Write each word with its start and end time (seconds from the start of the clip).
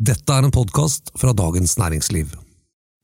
Dette 0.00 0.32
er 0.32 0.46
en 0.46 0.52
podkast 0.54 1.10
fra 1.20 1.34
Dagens 1.36 1.74
Næringsliv. 1.76 2.30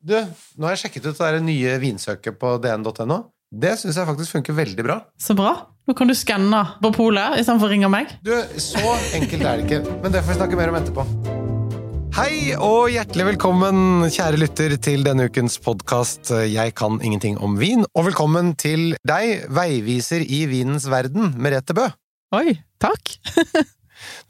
Du, 0.01 0.15
nå 0.17 0.65
har 0.65 0.73
jeg 0.73 0.87
sjekket 0.87 1.11
ut 1.11 1.19
det 1.19 1.27
der 1.27 1.43
nye 1.45 1.75
vinsøket 1.83 2.39
på 2.41 2.55
dn.no. 2.65 3.19
Det 3.53 3.75
syns 3.77 3.99
jeg 4.01 4.09
faktisk 4.09 4.33
funker 4.39 4.57
veldig 4.57 4.87
bra. 4.87 4.97
Så 5.21 5.37
bra. 5.37 5.51
Nå 5.85 5.93
kan 5.93 6.09
du 6.09 6.15
skanne 6.17 6.63
på 6.81 6.93
polet 6.97 7.37
istedenfor 7.43 7.69
å 7.69 7.75
ringe 7.75 7.93
meg. 7.93 8.17
Du, 8.25 8.33
Så 8.57 8.81
enkelt 9.13 9.45
er 9.45 9.61
det 9.61 9.67
ikke, 9.67 9.99
men 10.01 10.17
det 10.17 10.25
får 10.25 10.33
vi 10.33 10.39
snakke 10.41 10.63
mer 10.63 10.73
om 10.73 10.81
etterpå. 10.81 11.07
Hei 12.17 12.57
og 12.57 12.89
hjertelig 12.95 13.29
velkommen, 13.35 14.09
kjære 14.09 14.41
lytter, 14.41 14.79
til 14.81 15.05
denne 15.05 15.29
ukens 15.29 15.61
podkast 15.61 16.33
Jeg 16.49 16.79
kan 16.81 16.97
ingenting 17.05 17.37
om 17.45 17.61
vin. 17.61 17.85
Og 17.93 18.09
velkommen 18.09 18.55
til 18.57 18.95
deg, 19.05 19.51
veiviser 19.53 20.25
i 20.25 20.47
vinens 20.49 20.89
verden, 20.89 21.35
Merete 21.37 21.77
Bø. 21.77 21.91
Oi, 22.41 22.57
takk. 22.81 23.19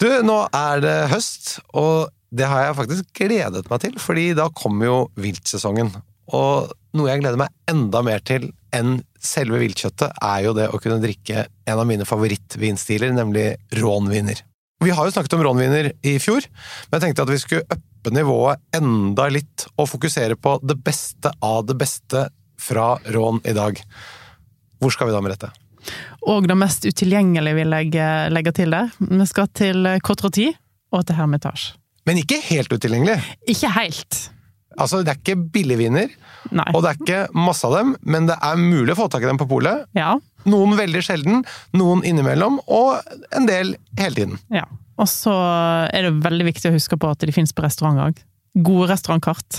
Du, 0.01 0.07
nå 0.23 0.37
er 0.55 0.83
det 0.85 0.96
høst, 1.11 1.57
og 1.75 2.12
det 2.37 2.48
har 2.50 2.66
jeg 2.66 2.77
faktisk 2.79 3.16
gledet 3.16 3.71
meg 3.71 3.82
til, 3.82 3.96
fordi 4.03 4.27
da 4.36 4.49
kommer 4.54 4.89
jo 4.89 4.99
viltsesongen. 5.21 5.93
Og 6.36 6.72
noe 6.96 7.11
jeg 7.11 7.22
gleder 7.22 7.40
meg 7.40 7.53
enda 7.71 8.03
mer 8.04 8.22
til 8.26 8.50
enn 8.75 8.99
selve 9.22 9.61
viltkjøttet, 9.62 10.18
er 10.22 10.43
jo 10.45 10.54
det 10.57 10.68
å 10.71 10.81
kunne 10.82 11.00
drikke 11.03 11.46
en 11.46 11.81
av 11.81 11.86
mine 11.89 12.07
favorittvinstiler, 12.09 13.14
nemlig 13.14 13.49
rånviner. 13.79 14.43
Vi 14.85 14.93
har 14.93 15.07
jo 15.09 15.14
snakket 15.14 15.36
om 15.39 15.45
rånviner 15.46 15.90
i 16.04 16.17
fjor, 16.21 16.45
men 16.90 16.99
jeg 16.99 17.07
tenkte 17.07 17.25
at 17.25 17.32
vi 17.32 17.40
skulle 17.40 17.79
uppe 17.79 18.12
nivået 18.14 18.61
enda 18.76 19.29
litt 19.32 19.67
og 19.75 19.89
fokusere 19.90 20.37
på 20.39 20.59
det 20.62 20.76
beste 20.84 21.32
av 21.45 21.64
det 21.67 21.79
beste 21.81 22.26
fra 22.61 22.96
rån 23.14 23.40
i 23.48 23.54
dag. 23.57 23.81
Hvor 24.82 24.93
skal 24.93 25.09
vi 25.09 25.17
da, 25.17 25.23
Merete? 25.25 25.50
Og 26.26 26.46
det 26.50 26.59
mest 26.59 26.84
utilgjengelige 26.84 27.57
vil 27.57 27.75
jeg 27.79 28.31
legge 28.34 28.54
til 28.57 28.75
der. 28.75 28.93
Vi 29.00 29.26
skal 29.31 29.50
til 29.54 29.90
Cotroti 30.04 30.50
og 30.93 31.07
til 31.07 31.18
Hermitage. 31.18 31.76
Men 32.06 32.20
ikke 32.23 32.39
helt 32.51 32.73
utilgjengelig. 32.73 33.19
Ikke 33.51 33.70
helt. 33.75 34.19
Altså, 34.78 35.01
det 35.03 35.15
er 35.15 35.20
ikke 35.23 35.39
billigviner, 35.55 36.11
Nei. 36.53 36.67
og 36.77 36.83
det 36.85 36.91
er 36.91 36.98
ikke 37.01 37.21
masse 37.35 37.65
av 37.65 37.73
dem, 37.79 37.95
men 38.05 38.27
det 38.29 38.37
er 38.45 38.59
mulig 38.61 38.93
å 38.93 38.98
få 38.98 39.07
tak 39.11 39.23
i 39.25 39.27
dem 39.31 39.39
på 39.41 39.47
polet. 39.48 39.87
Ja. 39.97 40.13
Noen 40.47 40.77
veldig 40.79 41.01
sjelden, 41.03 41.41
noen 41.75 42.05
innimellom, 42.07 42.59
og 42.69 43.01
en 43.35 43.48
del 43.48 43.75
hele 43.98 44.15
tiden. 44.19 44.39
ja. 44.53 44.67
Og 44.97 45.05
så 45.13 45.29
er 45.93 46.07
det 46.07 46.23
veldig 46.25 46.45
viktig 46.47 46.71
å 46.71 46.73
huske 46.73 46.97
på 46.97 47.09
at 47.13 47.21
de 47.21 47.33
finnes 47.37 47.51
på 47.53 47.61
restaurant 47.61 47.98
òg. 48.01 48.20
Gode 48.65 48.87
restaurantkart. 48.89 49.59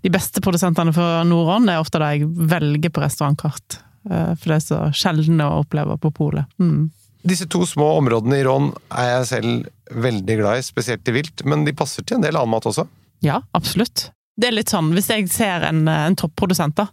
De 0.00 0.08
beste 0.08 0.40
produsentene 0.40 0.94
for 0.96 1.24
Nordånd 1.28 1.68
er 1.68 1.82
ofte 1.82 2.00
de 2.00 2.06
jeg 2.14 2.28
velger 2.48 2.88
på 2.88 3.02
restaurantkart. 3.04 3.76
eh, 4.08 4.30
For 4.40 4.46
det 4.48 4.56
er 4.56 4.64
så 4.64 4.78
sjelden 4.96 5.36
å 5.44 5.50
oppleve 5.60 5.98
på 6.00 6.08
polet. 6.16 6.48
Mm. 6.56 6.86
Disse 7.22 7.46
to 7.50 7.66
små 7.68 7.92
områdene 7.98 8.38
i 8.40 8.44
Rån 8.46 8.70
er 8.96 9.10
jeg 9.10 9.26
selv 9.28 9.68
veldig 9.90 10.36
glad 10.40 10.60
i, 10.60 10.64
spesielt 10.64 11.08
i 11.08 11.14
vilt, 11.14 11.44
men 11.44 11.66
de 11.66 11.76
passer 11.76 12.06
til 12.06 12.18
en 12.18 12.24
del 12.24 12.38
annen 12.38 12.54
mat 12.54 12.68
også. 12.70 12.86
Ja, 13.24 13.42
absolutt. 13.56 14.08
Det 14.40 14.48
er 14.48 14.56
litt 14.56 14.72
sånn, 14.72 14.92
hvis 14.96 15.10
jeg 15.12 15.28
ser 15.28 15.66
en, 15.68 15.82
en 15.90 16.16
topprodusent 16.16 16.78
da, 16.78 16.86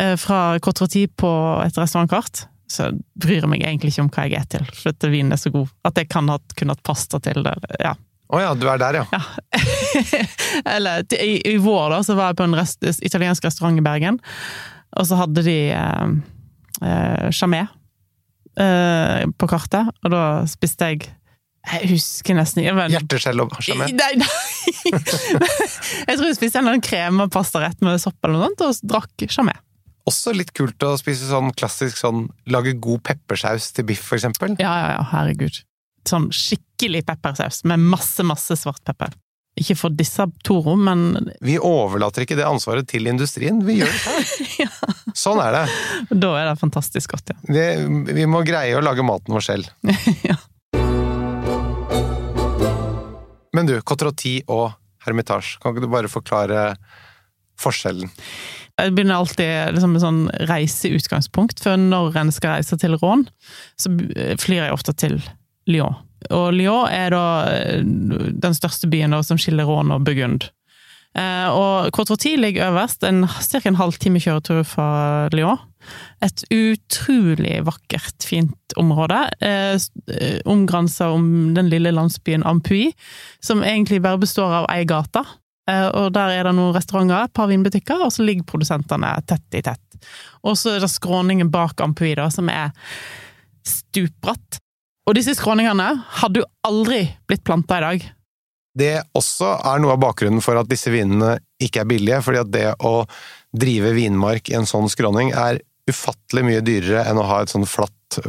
eh, 0.00 0.14
fra 0.20 0.56
Cotroti 0.64 1.04
på 1.10 1.30
et 1.66 1.76
restaurantkart, 1.76 2.46
så 2.68 2.90
bryr 3.20 3.42
jeg 3.42 3.50
meg 3.50 3.64
egentlig 3.64 3.92
ikke 3.92 4.04
om 4.06 4.10
hva 4.12 4.24
jeg 4.28 4.40
er 4.40 4.48
til, 4.56 4.64
for 4.76 4.92
at 4.92 5.08
vinen 5.08 5.34
er 5.36 5.40
så 5.40 5.52
god. 5.52 5.68
At 5.88 6.00
jeg 6.00 6.08
kan 6.12 6.28
ha 6.32 6.38
kunnet 6.56 6.80
pasta 6.84 7.20
til 7.24 7.42
det. 7.44 7.54
Ja. 7.80 7.94
Å 8.28 8.40
ja, 8.44 8.52
du 8.56 8.66
er 8.68 8.80
der, 8.80 9.00
ja. 9.00 9.04
ja. 9.12 9.20
Eller 10.76 11.04
i, 11.16 11.38
i 11.48 11.56
vår 11.64 11.94
da, 11.94 12.02
så 12.04 12.16
var 12.16 12.32
jeg 12.32 12.40
på 12.40 12.48
en 12.48 12.56
rest, 12.56 12.84
italiensk 13.04 13.44
restaurant 13.48 13.80
i 13.80 13.84
Bergen, 13.84 14.20
og 14.96 15.08
så 15.08 15.20
hadde 15.20 15.44
de 15.44 15.58
eh, 15.76 16.06
eh, 16.84 17.28
chamet 17.36 17.72
eh, 18.60 19.24
på 19.38 19.48
kartet, 19.50 19.90
og 20.02 20.12
da 20.14 20.24
spiste 20.50 20.92
jeg 20.92 21.08
jeg 21.68 21.88
husker 21.90 22.36
nesten 22.38 22.62
ikke, 22.62 22.74
men 22.78 22.92
Hjerteskjell 22.94 23.42
og 23.42 23.54
chamet. 23.60 23.92
Nei, 23.92 24.12
nei. 24.22 24.28
Jeg 26.08 26.14
tror 26.16 26.28
jeg 26.28 26.36
spiste 26.38 26.56
en 26.56 26.64
eller 26.64 26.78
annen 26.78 26.84
krem- 26.86 27.20
og 27.20 27.32
pastarett 27.34 27.82
med 27.84 27.98
sopp 28.00 28.16
eller 28.24 28.38
noe 28.38 28.46
sånt, 28.48 28.62
og 28.64 28.92
drakk 28.94 29.24
chamet. 29.28 29.58
Også 30.08 30.32
litt 30.32 30.54
kult 30.56 30.80
å 30.86 30.94
spise 30.96 31.28
sånn 31.28 31.52
klassisk 31.58 31.98
sånn 32.00 32.28
lage 32.48 32.72
god 32.80 33.02
peppersaus 33.10 33.68
til 33.76 33.84
biff, 33.90 34.06
for 34.08 34.16
eksempel. 34.16 34.54
Ja, 34.62 34.72
ja, 34.80 34.90
ja, 34.94 35.02
herregud. 35.10 35.60
Sånn 36.08 36.30
skikkelig 36.32 37.04
peppersaus 37.10 37.60
med 37.68 37.84
masse, 37.84 38.24
masse 38.24 38.56
svart 38.56 38.80
pepper. 38.88 39.12
Ikke 39.58 39.76
for 39.76 39.92
disse 39.92 40.24
Toro, 40.46 40.76
men 40.78 41.32
Vi 41.44 41.58
overlater 41.58 42.24
ikke 42.24 42.38
det 42.38 42.46
ansvaret 42.46 42.88
til 42.88 43.10
industrien, 43.10 43.60
vi 43.66 43.80
gjør 43.80 43.92
det 43.92 44.02
selv. 44.06 44.48
ja, 44.64 44.70
Sånn 45.16 45.40
er 45.42 45.54
det. 45.54 45.64
da 46.24 46.34
er 46.40 46.50
det 46.50 46.58
fantastisk 46.60 47.14
godt, 47.14 47.32
ja. 47.32 47.38
det. 47.54 48.14
Vi 48.16 48.26
må 48.30 48.42
greie 48.46 48.76
å 48.76 48.84
lage 48.84 49.06
maten 49.06 49.36
vår 49.36 49.46
selv. 49.48 49.70
ja. 50.28 50.38
Men 53.56 53.68
du, 53.68 53.78
Cotroti 53.82 54.38
og 54.52 54.70
Hermitage, 55.06 55.56
kan 55.62 55.72
ikke 55.72 55.86
du 55.86 55.92
bare 55.92 56.10
forklare 56.12 56.62
forskjellen? 57.58 58.10
Jeg 58.78 58.94
begynner 58.94 59.18
alltid 59.18 59.74
liksom 59.74 59.94
med 59.96 60.02
sånn 60.04 60.20
reiseutgangspunkt, 60.46 61.62
for 61.64 61.80
når 61.80 62.20
en 62.20 62.34
skal 62.34 62.58
reise 62.58 62.78
til 62.78 62.94
Rån, 63.00 63.24
så 63.80 63.90
flyr 64.38 64.68
jeg 64.68 64.76
ofte 64.76 64.94
til 64.94 65.18
Lyon. 65.68 65.96
Og 66.34 66.52
Lyon 66.54 66.86
er 66.90 67.12
da 67.14 67.24
eh, 67.50 67.82
den 67.82 68.56
største 68.56 68.90
byen 68.90 69.14
da, 69.14 69.22
som 69.26 69.38
skiller 69.40 69.66
Rån 69.68 69.92
og 69.94 70.06
Burgund. 70.06 70.48
Eh, 71.16 71.48
og 71.48 71.88
Cotroti 71.96 72.34
ligger 72.36 72.68
øverst, 72.68 73.02
en, 73.06 73.24
ca. 73.26 73.62
en 73.64 73.80
halvtime 73.80 74.20
kjøretur 74.22 74.62
fra 74.68 74.88
Lyon. 75.32 75.58
Et 76.24 76.44
utrolig 76.52 77.60
vakkert, 77.64 78.16
fint 78.26 78.76
område. 78.76 79.20
Eh, 79.40 79.78
eh, 80.12 80.40
om 80.44 81.54
den 81.54 81.70
lille 81.70 81.94
landsbyen 81.94 82.44
Ampuy, 82.46 82.92
som 83.40 83.64
egentlig 83.64 84.02
bare 84.02 84.20
består 84.20 84.62
av 84.62 84.68
ei 84.74 84.84
gate. 84.84 85.24
Eh, 85.68 85.88
og 85.88 86.12
der 86.16 86.32
er 86.32 86.48
det 86.48 86.54
noen 86.56 86.74
restauranter, 86.76 87.24
et 87.28 87.36
par 87.36 87.48
vinbutikker, 87.50 88.04
og 88.04 88.12
så 88.12 88.26
ligger 88.26 88.46
produsentene 88.48 89.14
tett 89.28 89.58
i 89.58 89.64
tett. 89.64 90.00
Og 90.44 90.56
så 90.58 90.76
er 90.76 90.84
det 90.84 90.92
skråningen 90.92 91.50
bak 91.52 91.80
Ampuy, 91.84 92.14
da, 92.18 92.28
som 92.32 92.50
er 92.52 92.72
stupbratt. 93.66 94.60
Og 95.08 95.16
disse 95.16 95.32
skråningene 95.38 95.88
hadde 96.20 96.42
jo 96.42 96.48
aldri 96.68 97.06
blitt 97.28 97.44
planta 97.46 97.78
i 97.78 97.84
dag. 97.84 98.08
Det 98.78 98.94
også 99.18 99.56
er 99.66 99.80
noe 99.82 99.96
av 99.96 100.02
bakgrunnen 100.02 100.42
for 100.44 100.58
at 100.60 100.68
disse 100.70 100.92
vinene 100.92 101.36
ikke 101.62 101.82
er 101.82 101.90
billige, 101.90 102.20
fordi 102.22 102.42
at 102.44 102.52
det 102.54 102.66
å 102.86 102.94
drive 103.58 103.94
vinmark 103.96 104.50
i 104.52 104.58
en 104.58 104.68
sånn 104.68 104.90
skråning 104.92 105.32
er 105.32 105.58
ufattelig 105.88 106.44
mye 106.44 106.64
dyrere 106.64 107.06
enn 107.08 107.18
å 107.18 107.26
ha 107.26 107.40
et 107.42 107.50
sånn 107.52 107.66
flatt, 107.66 108.20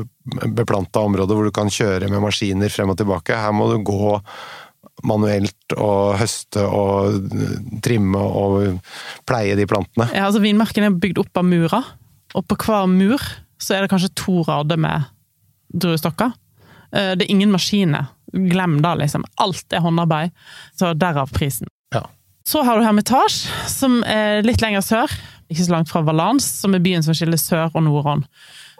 beplanta 0.55 1.03
område 1.03 1.35
hvor 1.35 1.47
du 1.47 1.53
kan 1.55 1.69
kjøre 1.71 2.09
med 2.11 2.23
maskiner 2.23 2.71
frem 2.71 2.93
og 2.93 2.97
tilbake. 2.99 3.35
Her 3.35 3.53
må 3.55 3.67
du 3.71 3.77
gå 3.85 4.15
manuelt 5.07 5.75
og 5.77 6.17
høste 6.19 6.63
og 6.65 7.29
trimme 7.83 8.19
og 8.19 8.79
pleie 9.27 9.55
de 9.59 9.67
plantene. 9.69 10.09
Ja, 10.15 10.27
altså 10.27 10.41
Vinmarken 10.43 10.87
er 10.87 10.97
bygd 10.97 11.21
opp 11.23 11.39
av 11.39 11.47
murer, 11.47 11.93
og 12.35 12.45
på 12.47 12.57
hver 12.65 12.89
mur 12.91 13.23
så 13.59 13.75
er 13.75 13.83
det 13.83 13.91
kanskje 13.91 14.13
to 14.17 14.41
rader 14.47 14.79
med 14.79 15.07
druestokker. 15.75 16.33
Eh, 16.91 17.15
Det 17.15 17.25
er 17.27 17.31
ingen 17.31 17.51
maskiner. 17.51 18.09
Glem 18.33 18.79
det, 18.83 18.93
liksom. 19.03 19.25
Alt 19.41 19.75
er 19.75 19.83
håndarbeid. 19.85 20.33
Så 20.79 20.93
derav 20.99 21.31
prisen. 21.35 21.69
Ja. 21.95 22.05
Så 22.47 22.63
har 22.65 22.79
du 22.79 22.85
Hermitage, 22.85 23.49
som 23.69 23.99
er 24.07 24.43
litt 24.45 24.63
lenger 24.63 24.85
sør. 24.85 25.19
Ikke 25.49 25.65
så 25.65 25.73
langt 25.73 25.89
fra 25.89 26.01
Valence, 26.05 26.47
som 26.61 26.75
er 26.77 26.83
byen 26.83 27.05
som 27.05 27.15
skiller 27.17 27.39
Sør- 27.41 27.73
og 27.73 27.83
Nord-Rån. 27.85 28.23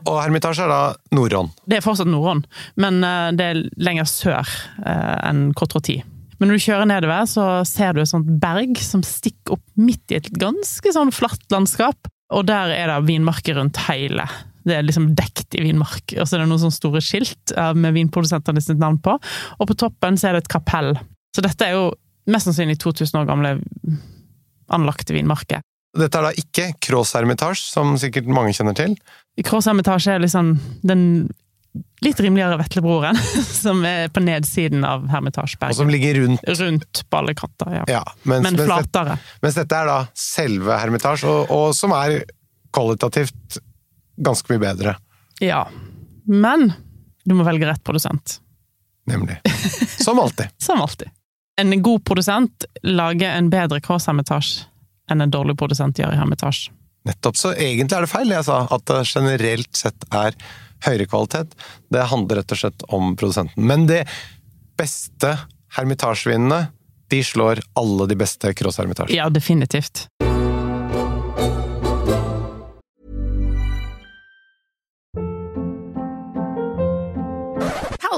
Og 0.08 0.20
Hermitage 0.22 0.64
er 0.64 0.70
da 0.72 0.82
Nordånd. 1.16 1.52
Det 1.66 1.80
er 1.80 1.84
fortsatt 1.84 2.08
Nord-Rån, 2.10 2.44
men 2.80 3.02
eh, 3.04 3.32
det 3.36 3.48
er 3.50 3.62
lenger 3.82 4.08
sør 4.08 4.54
eh, 4.86 5.18
enn 5.28 5.50
Cotroti. 5.58 5.98
Men 6.40 6.52
når 6.52 6.60
du 6.60 6.66
kjører 6.70 6.88
nedover, 6.88 7.26
så 7.28 7.48
ser 7.68 7.94
du 7.94 8.04
et 8.04 8.12
sånt 8.12 8.30
berg 8.40 8.80
som 8.80 9.04
stikker 9.04 9.58
opp 9.58 9.66
midt 9.80 10.14
i 10.14 10.20
et 10.22 10.30
ganske 10.40 10.94
sånn 10.96 11.12
flatt 11.12 11.44
landskap. 11.52 12.08
Og 12.32 12.46
der 12.48 12.72
er 12.72 12.94
det 12.94 13.02
vinmarker 13.10 13.58
rundt 13.60 13.82
hele. 13.90 14.28
Det 14.68 14.76
er 14.76 14.86
liksom 14.86 15.12
dekt 15.18 15.56
i 15.58 15.64
vinmark. 15.64 16.16
Og 16.18 16.28
så 16.28 16.36
er 16.36 16.44
det 16.44 16.50
noen 16.52 16.62
sånne 16.62 16.76
store 16.76 17.02
skilt 17.04 17.54
eh, 17.56 17.74
med 17.78 17.96
vinprodusentene 17.96 18.64
sitt 18.64 18.82
navn 18.82 19.00
på. 19.04 19.16
Og 19.58 19.70
på 19.70 19.78
toppen 19.80 20.20
så 20.20 20.30
er 20.30 20.38
det 20.38 20.46
et 20.46 20.54
kapell. 20.56 20.94
Så 21.36 21.44
dette 21.46 21.68
er 21.68 21.78
jo 21.78 21.90
mest 22.30 22.50
sannsynlig 22.50 22.78
2000 22.82 23.22
år 23.22 23.28
gamle 23.30 23.56
anlagte 24.70 25.16
vinmarker. 25.16 25.64
Dette 25.98 26.20
er 26.20 26.28
da 26.28 26.34
ikke 26.38 26.72
Cross 26.86 27.16
Hermitage, 27.18 27.62
som 27.64 27.96
sikkert 27.98 28.30
mange 28.30 28.54
kjenner 28.54 28.76
til. 28.78 28.94
Cross 29.46 29.70
Hermitage 29.72 30.12
er 30.14 30.22
liksom 30.22 30.54
den 30.86 31.30
litt 32.04 32.20
rimeligere 32.22 32.58
vetlebroren, 32.60 33.18
som 33.64 33.82
er 33.88 34.10
på 34.14 34.22
nedsiden 34.24 34.86
av 34.88 35.06
Og 35.10 35.76
som 35.78 35.92
ligger 35.92 36.22
rundt 36.22 36.46
Rundt 36.60 37.04
på 37.10 37.20
alle 37.20 37.36
kanter, 37.38 37.74
ja. 37.82 37.84
ja, 37.88 38.04
mens, 38.24 38.44
Men 38.44 38.56
mens, 38.56 38.58
dette, 38.58 38.70
flatere. 38.70 39.18
mens 39.44 39.58
dette 39.60 39.82
er 39.82 39.90
da 39.90 39.98
selve 40.18 40.80
Hermitage, 40.82 41.30
og, 41.30 41.52
og 41.54 41.76
som 41.78 41.94
er 41.98 42.22
kvalitativt 42.74 43.60
ganske 44.20 44.52
mye 44.54 44.62
bedre, 44.64 44.96
Ja. 45.42 45.64
Men 46.30 46.74
du 47.26 47.34
må 47.36 47.44
velge 47.48 47.66
rett 47.70 47.84
produsent. 47.84 48.40
nemlig. 49.10 49.40
Som 50.04 50.20
alltid. 50.20 50.48
Som 50.58 50.82
alltid. 50.82 51.10
En 51.62 51.74
god 51.84 52.04
produsent 52.06 52.66
lager 52.84 53.32
en 53.36 53.50
bedre 53.50 53.80
Cross 53.82 54.06
Hermitage 54.08 54.66
enn 55.12 55.22
en 55.26 55.32
dårlig 55.34 55.58
produsent 55.58 55.98
gjør 56.00 56.14
i 56.14 56.20
Hermitage. 56.20 56.70
Nettopp. 57.08 57.36
Så 57.40 57.52
egentlig 57.56 57.96
er 57.98 58.06
det 58.06 58.12
feil, 58.12 58.30
jeg 58.30 58.46
sa, 58.46 58.60
at 58.70 58.86
det 58.86 59.00
generelt 59.10 59.76
sett 59.76 60.06
er 60.14 60.36
høyere 60.86 61.08
kvalitet. 61.10 61.56
Det 61.92 62.06
handler 62.12 62.40
rett 62.44 62.54
og 62.56 62.62
slett 62.62 62.86
om 62.94 63.16
produsenten. 63.20 63.66
Men 63.66 63.88
de 63.90 64.04
beste 64.80 65.34
hermitasjevinene, 65.76 66.68
de 67.10 67.24
slår 67.26 67.64
alle 67.80 68.06
de 68.12 68.16
beste 68.20 68.54
Cross 68.54 68.78
Hermitage. 68.84 69.16
Ja, 69.18 69.30
definitivt. 69.34 70.06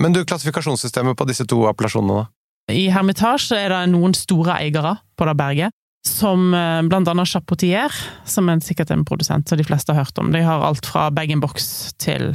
Men 0.00 0.14
du, 0.16 0.22
klassifikasjonssystemet 0.24 1.18
på 1.18 1.26
disse 1.28 1.44
to 1.48 1.62
appellasjonene, 1.68 2.22
da? 2.22 2.30
I 2.70 2.86
Hermitage 2.92 3.56
er 3.56 3.72
det 3.72 3.80
noen 3.92 4.14
store 4.14 4.60
eiere 4.60 4.94
på 5.18 5.26
det 5.26 5.34
berget, 5.38 5.74
som 6.06 6.54
eh, 6.56 6.80
blant 6.88 7.08
annet 7.10 7.28
Chapotier, 7.28 7.92
som 8.24 8.48
er 8.48 8.62
sikkert 8.64 8.92
en 8.94 9.04
produsent 9.04 9.48
som 9.50 9.60
de 9.60 9.66
fleste 9.66 9.92
har 9.92 10.06
hørt 10.06 10.20
om. 10.22 10.30
De 10.32 10.40
har 10.44 10.64
alt 10.64 10.86
fra 10.88 11.08
bag-in-box 11.12 11.66
til 12.00 12.32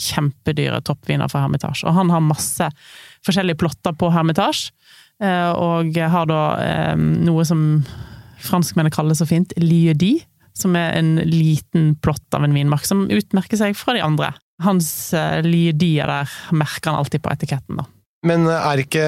kjempedyre 0.00 0.80
toppviner 0.82 1.30
fra 1.30 1.44
Hermitage. 1.44 1.84
Og 1.86 1.94
han 1.94 2.10
har 2.10 2.24
masse 2.24 2.66
forskjellige 3.26 3.60
plotter 3.60 3.94
på 3.98 4.10
Hermitage, 4.14 4.72
eh, 5.22 5.50
og 5.52 5.94
har 5.94 6.30
da 6.30 6.42
eh, 6.64 6.96
noe 6.98 7.46
som 7.46 7.84
franskmennene 8.44 8.94
kaller 8.94 9.16
så 9.16 9.28
fint 9.28 9.54
lieu 9.60 9.94
som 10.54 10.74
er 10.78 10.98
en 10.98 11.16
liten 11.26 11.94
plott 12.02 12.36
av 12.36 12.44
en 12.46 12.54
vinmark 12.54 12.84
som 12.86 13.06
utmerker 13.10 13.58
seg 13.58 13.78
fra 13.78 13.94
de 13.96 14.02
andre. 14.04 14.32
Hans 14.62 14.86
lieu-dier 15.42 16.06
der 16.06 16.30
merker 16.54 16.92
han 16.92 17.00
alltid 17.00 17.24
på 17.24 17.32
etiketten, 17.32 17.80
da. 17.80 17.88
Men 18.24 18.46
er 18.48 18.80
ikke 18.80 19.06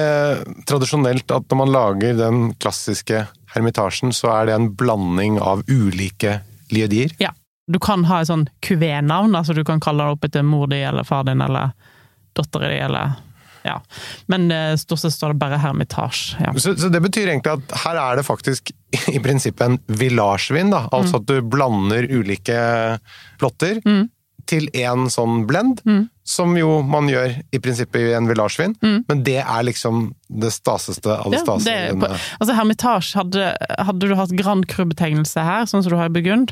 tradisjonelt 0.69 1.31
at 1.33 1.47
når 1.49 1.59
man 1.63 1.71
lager 1.73 2.17
den 2.19 2.41
klassiske 2.61 3.23
hermitasjen, 3.55 4.13
så 4.13 4.29
er 4.35 4.49
det 4.49 4.57
en 4.57 4.67
blanding 4.77 5.39
av 5.41 5.63
ulike 5.71 6.41
lydier? 6.73 7.15
Ja. 7.23 7.33
Du 7.67 7.79
kan 7.83 8.05
ha 8.07 8.21
et 8.21 8.29
sånn 8.29 8.45
kuvé-navn, 8.63 9.33
altså 9.35 9.51
du 9.57 9.65
kan 9.67 9.81
kalle 9.83 10.05
det 10.05 10.15
opp 10.15 10.27
etter 10.27 10.45
mor 10.47 10.69
di 10.71 10.77
eller 10.87 11.03
far 11.07 11.25
din 11.27 11.41
eller 11.43 11.73
dattera 12.37 12.69
di 12.71 12.77
eller 12.79 13.17
ja. 13.67 13.81
Men 14.31 14.51
eh, 14.51 14.75
stort 14.79 15.01
sett 15.01 15.11
står 15.13 15.33
det 15.33 15.41
bare 15.41 15.57
hermitasje. 15.59 16.37
Ja. 16.39 16.53
Så, 16.55 16.77
så, 16.79 16.87
det 16.93 17.01
betyr 17.03 17.27
egentlig 17.27 17.57
at 17.57 17.73
her 17.83 17.99
er 17.99 18.19
det 18.19 18.23
faktisk 18.23 18.71
i 19.11 19.19
prinsippet 19.19 19.65
en 19.65 19.79
villagevin, 19.99 20.71
da. 20.71 20.85
Altså 20.95 21.19
at 21.19 21.27
du 21.27 21.41
blander 21.43 22.07
ulike 22.07 22.61
plotter 23.41 23.81
Mm. 23.83 24.07
Til 24.47 24.67
én 24.73 25.05
sånn 25.13 25.45
blend. 25.49 25.81
Som 26.27 26.57
jo 26.59 26.81
man 26.83 27.07
gjør 27.07 27.37
i 27.55 27.59
prinsippet 27.63 28.01
i 28.09 28.13
en 28.17 28.27
villagevin, 28.27 28.73
men 29.07 29.21
det 29.23 29.37
er 29.43 29.63
liksom 29.63 30.09
det 30.27 30.49
staseste 30.51 31.07
av 31.07 31.31
det 31.31 31.39
Mm. 31.39 31.45
Ja, 31.45 31.45
staseste. 31.45 32.19
altså 32.41 32.55
Hermitage, 32.57 33.13
hadde, 33.15 33.45
hadde 33.79 34.07
du 34.09 34.15
hatt 34.19 34.33
Grand 34.35 34.67
Cru-betegnelse 34.67 35.39
her, 35.47 35.63
sånn 35.65 35.83
som 35.83 35.91
du 35.93 35.95
har 35.95 36.09
i 36.09 36.15
Burgund, 36.17 36.51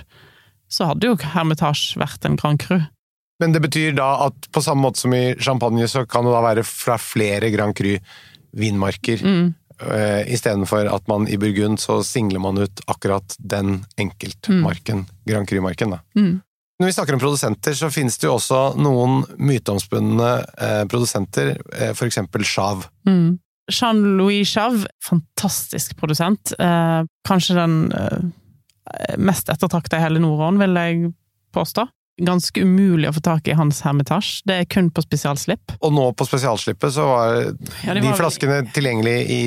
så 0.71 0.87
hadde 0.93 1.03
jo 1.09 1.17
Hermitage 1.17 1.97
vært 1.99 2.23
en 2.25 2.37
Grand 2.39 2.59
Cru. 2.63 2.79
Men 3.41 3.51
det 3.51 3.61
betyr 3.65 3.91
da 3.97 4.13
at 4.29 4.47
på 4.55 4.61
samme 4.63 4.85
måte 4.87 5.01
som 5.03 5.13
i 5.13 5.35
champagne, 5.43 5.83
så 5.91 6.05
kan 6.07 6.23
det 6.23 6.31
da 6.31 6.39
være 6.41 6.63
fra 6.63 6.95
flere 6.97 7.51
Grand 7.51 7.75
Cru-vinmarker. 7.75 9.19
Mm. 9.23 9.53
Uh, 9.75 10.23
Istedenfor 10.31 10.87
at 10.87 11.03
man 11.11 11.27
i 11.27 11.35
Burgund 11.35 11.81
så 11.83 11.97
singler 12.07 12.39
man 12.39 12.57
ut 12.63 12.79
akkurat 12.87 13.35
den 13.43 13.81
enkeltmarken, 13.99 15.05
Grand 15.27 15.47
Cru-marken. 15.49 15.89
da. 15.97 15.99
Mm. 16.15 16.41
Når 16.79 16.89
vi 16.89 16.93
snakker 16.97 17.15
om 17.15 17.21
produsenter, 17.21 17.73
så 17.77 17.87
finnes 17.93 18.17
det 18.19 18.27
jo 18.27 18.33
også 18.35 18.61
noen 18.83 19.21
myteomspunne 19.39 20.31
eh, 20.59 20.81
produsenter, 20.91 21.53
eh, 21.71 21.93
eksempel 22.09 22.43
Chav. 22.43 22.83
Mm. 23.07 23.37
Jean-Louis 23.71 24.45
Chave, 24.49 24.85
fantastisk 25.03 25.95
produsent. 25.97 26.51
Eh, 26.59 27.01
kanskje 27.27 27.55
den 27.57 27.77
eh, 27.95 29.15
mest 29.17 29.49
ettertrakta 29.49 29.97
i 29.97 30.03
hele 30.03 30.19
Norden, 30.21 30.59
vil 30.61 30.75
jeg 30.77 31.13
påstå. 31.55 31.87
Ganske 32.27 32.61
umulig 32.63 33.09
å 33.09 33.15
få 33.17 33.23
tak 33.23 33.47
i 33.51 33.55
hans 33.57 33.81
hermetasj. 33.83 34.41
Det 34.47 34.59
er 34.61 34.67
kun 34.71 34.91
på 34.91 35.03
spesialslipp. 35.03 35.77
Og 35.81 35.95
nå 35.95 36.09
på 36.15 36.27
spesialslippet 36.27 36.93
så 36.95 37.07
var 37.09 37.33
Ja, 37.87 37.95
de 37.95 38.03
de 38.03 38.11
flaskene 38.15 38.19
flaskene 38.19 38.59
tilgjengelig 38.75 39.15
i 39.31 39.39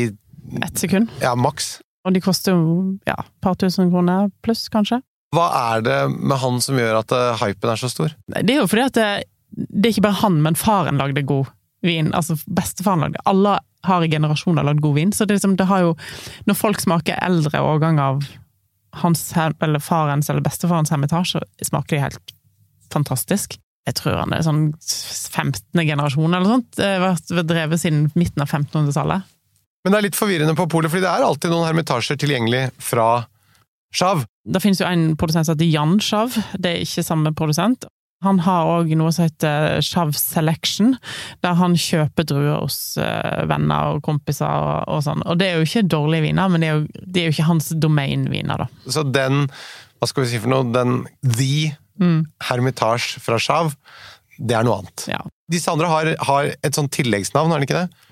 Ett 0.64 0.80
sekund. 0.80 1.12
ja, 1.20 1.34
maks. 1.36 1.78
Og 2.08 2.14
de 2.16 2.20
koster 2.24 2.56
jo 2.56 2.96
ja, 3.08 3.16
et 3.20 3.40
par 3.44 3.56
tusen 3.60 3.90
kroner 3.92 4.30
pluss, 4.44 4.66
kanskje. 4.72 5.00
Hva 5.36 5.46
er 5.74 5.84
det 5.84 5.98
med 6.16 6.40
han 6.40 6.60
som 6.64 6.78
gjør 6.80 7.02
at 7.02 7.12
eh, 7.12 7.42
hypen 7.42 7.72
er 7.72 7.80
så 7.80 7.90
stor? 7.92 8.14
Det 8.32 8.54
er 8.54 8.62
jo 8.62 8.68
fordi 8.70 8.86
at 8.86 8.96
det, 8.96 9.08
det 9.50 9.88
er 9.88 9.96
ikke 9.96 10.06
bare 10.08 10.22
han, 10.22 10.40
men 10.44 10.58
faren 10.58 11.00
lagde 11.00 11.24
god 11.28 11.50
vin. 11.84 12.10
Altså 12.16 12.38
bestefaren 12.46 13.04
lagde 13.04 13.22
Alle 13.28 13.58
har 13.86 14.04
i 14.04 14.10
generasjoner 14.10 14.66
lagd 14.66 14.82
god 14.82 14.96
vin, 14.96 15.12
så 15.12 15.26
det, 15.28 15.38
liksom, 15.38 15.56
det 15.60 15.68
har 15.70 15.84
jo 15.84 15.94
Når 16.48 16.58
folk 16.58 16.80
smaker 16.82 17.20
eldre 17.22 17.60
årgang 17.62 18.00
av 18.02 18.26
hans, 18.98 19.22
eller 19.36 19.78
farens 19.84 20.30
eller 20.30 20.42
bestefarens 20.42 20.90
hermitasje, 20.90 21.42
så 21.44 21.66
smaker 21.68 21.96
de 21.96 22.02
helt 22.02 22.32
fantastisk. 22.90 23.58
Jeg 23.86 23.96
tror 24.00 24.16
han 24.16 24.32
er 24.32 24.42
sånn 24.42 24.62
15. 24.72 25.60
generasjon 25.76 26.34
eller 26.34 26.56
sånt. 26.56 26.70
Det 26.76 26.88
vært 27.02 27.30
drevet 27.46 27.80
siden 27.80 28.06
midten 28.18 28.42
av 28.42 28.48
1500-tallet. 28.48 29.28
Men 29.84 29.94
det 29.94 30.00
er 30.00 30.06
litt 30.08 30.18
forvirrende 30.18 30.56
på 30.58 30.66
polet, 30.72 30.90
fordi 30.90 31.04
det 31.04 31.12
er 31.12 31.26
alltid 31.28 31.52
noen 31.52 31.68
hermitasjer 31.68 32.18
tilgjengelig 32.20 32.64
fra 32.82 33.08
Chav. 33.94 34.24
Det 34.44 34.60
finnes 34.62 34.80
jo 34.82 34.88
en 34.88 35.14
produsent 35.18 35.48
som 35.48 35.56
heter 35.56 35.70
Jan 35.70 35.96
Shav. 36.02 36.36
det 36.58 36.72
er 36.72 36.84
ikke 36.84 37.06
samme 37.06 37.32
produsent. 37.36 37.88
Han 38.26 38.40
har 38.42 38.66
òg 38.66 38.90
noe 38.98 39.12
som 39.14 39.28
heter 39.28 39.78
Shav 39.84 40.10
Selection, 40.18 40.96
der 41.44 41.54
han 41.60 41.76
kjøper 41.78 42.26
druer 42.26 42.64
hos 42.64 42.96
eh, 42.98 43.44
venner 43.46 43.94
og 43.94 44.02
kompiser 44.06 44.48
og, 44.50 44.88
og 44.90 45.04
sånn. 45.06 45.22
Og 45.22 45.38
det 45.38 45.52
er 45.52 45.60
jo 45.60 45.68
ikke 45.68 45.84
dårlige 45.86 46.26
viner, 46.26 46.50
men 46.50 46.64
det 46.64 46.70
er 46.70 46.80
jo, 46.80 47.04
det 47.04 47.22
er 47.22 47.28
jo 47.28 47.36
ikke 47.36 47.50
hans 47.52 47.70
domain-viner, 47.78 48.64
da. 48.64 48.90
Så 48.90 49.06
den, 49.06 49.46
hva 50.02 50.10
skal 50.10 50.26
vi 50.26 50.32
si 50.32 50.42
for 50.42 50.50
noe, 50.50 50.66
den 50.74 51.04
The 51.22 51.76
Hermitage 52.48 53.22
fra 53.22 53.38
Shav, 53.42 53.76
det 54.38 54.54
er 54.54 54.66
noe 54.66 54.82
annet. 54.82 55.06
Ja. 55.10 55.22
Disse 55.50 55.70
andre 55.72 55.88
har, 55.90 56.12
har 56.28 56.50
et 56.52 56.76
sånn 56.76 56.90
tilleggsnavn, 56.94 57.54
har 57.54 57.62
de 57.62 57.66
ikke 57.70 57.84
det? 57.84 58.07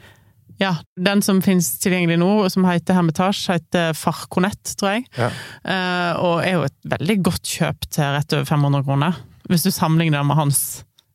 Ja. 0.62 0.72
Den 0.96 1.22
som 1.24 1.42
finnes 1.44 1.68
tilgjengelig 1.82 2.18
nå, 2.22 2.30
som 2.52 2.66
heter 2.68 2.96
Hermitage, 2.96 3.44
heter 3.52 3.96
Farconett, 3.96 4.74
tror 4.78 4.96
jeg. 4.96 5.06
Ja. 5.18 5.30
Uh, 5.66 6.12
og 6.24 6.34
er 6.42 6.56
jo 6.56 6.66
et 6.68 6.76
veldig 6.96 7.18
godt 7.28 7.54
kjøp 7.58 7.88
til 7.92 8.16
rett 8.16 8.36
over 8.36 8.48
500 8.48 8.86
kroner. 8.88 9.22
Hvis 9.50 9.66
du 9.66 9.70
sammenligner 9.70 10.22
det 10.22 10.28
med 10.30 10.40
hans 10.40 10.60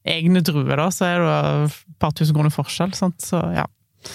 egne 0.08 0.42
druer, 0.46 0.76
da, 0.78 0.88
så 0.94 1.08
er 1.10 1.22
det 1.22 1.38
et 1.68 1.80
par 2.02 2.14
tusen 2.18 2.38
kroner 2.38 2.54
forskjell. 2.54 2.94
Sant? 2.98 3.22
Så 3.26 3.42
ja. 3.56 3.68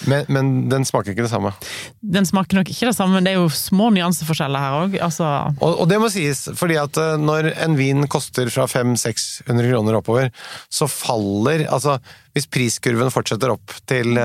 Men, 0.09 0.27
men 0.31 0.51
den 0.71 0.85
smaker 0.87 1.13
ikke 1.13 1.25
det 1.25 1.31
samme. 1.31 1.53
Den 2.01 2.27
smaker 2.27 2.59
nok 2.59 2.71
ikke 2.71 2.89
det 2.89 2.95
samme, 2.97 3.17
men 3.17 3.27
det 3.27 3.33
er 3.33 3.41
jo 3.41 3.49
små 3.53 3.89
nyanseforskjeller 3.95 4.63
her 4.63 4.77
òg. 4.81 4.97
Altså, 5.07 5.31
Og, 5.61 5.81
og 5.83 5.89
det 5.89 5.99
må 6.03 6.09
sies, 6.13 6.45
fordi 6.59 6.79
at 6.81 6.99
eh, 7.01 7.15
når 7.21 7.51
en 7.65 7.77
vin 7.79 8.07
koster 8.11 8.51
fra 8.53 8.67
500-600 8.71 9.71
kroner 9.71 9.99
oppover, 10.01 10.31
så 10.69 10.89
faller 10.91 11.65
Altså, 11.67 11.97
hvis 12.35 12.47
priskurven 12.51 13.11
fortsetter 13.13 13.51
opp 13.53 13.73
til 13.89 14.17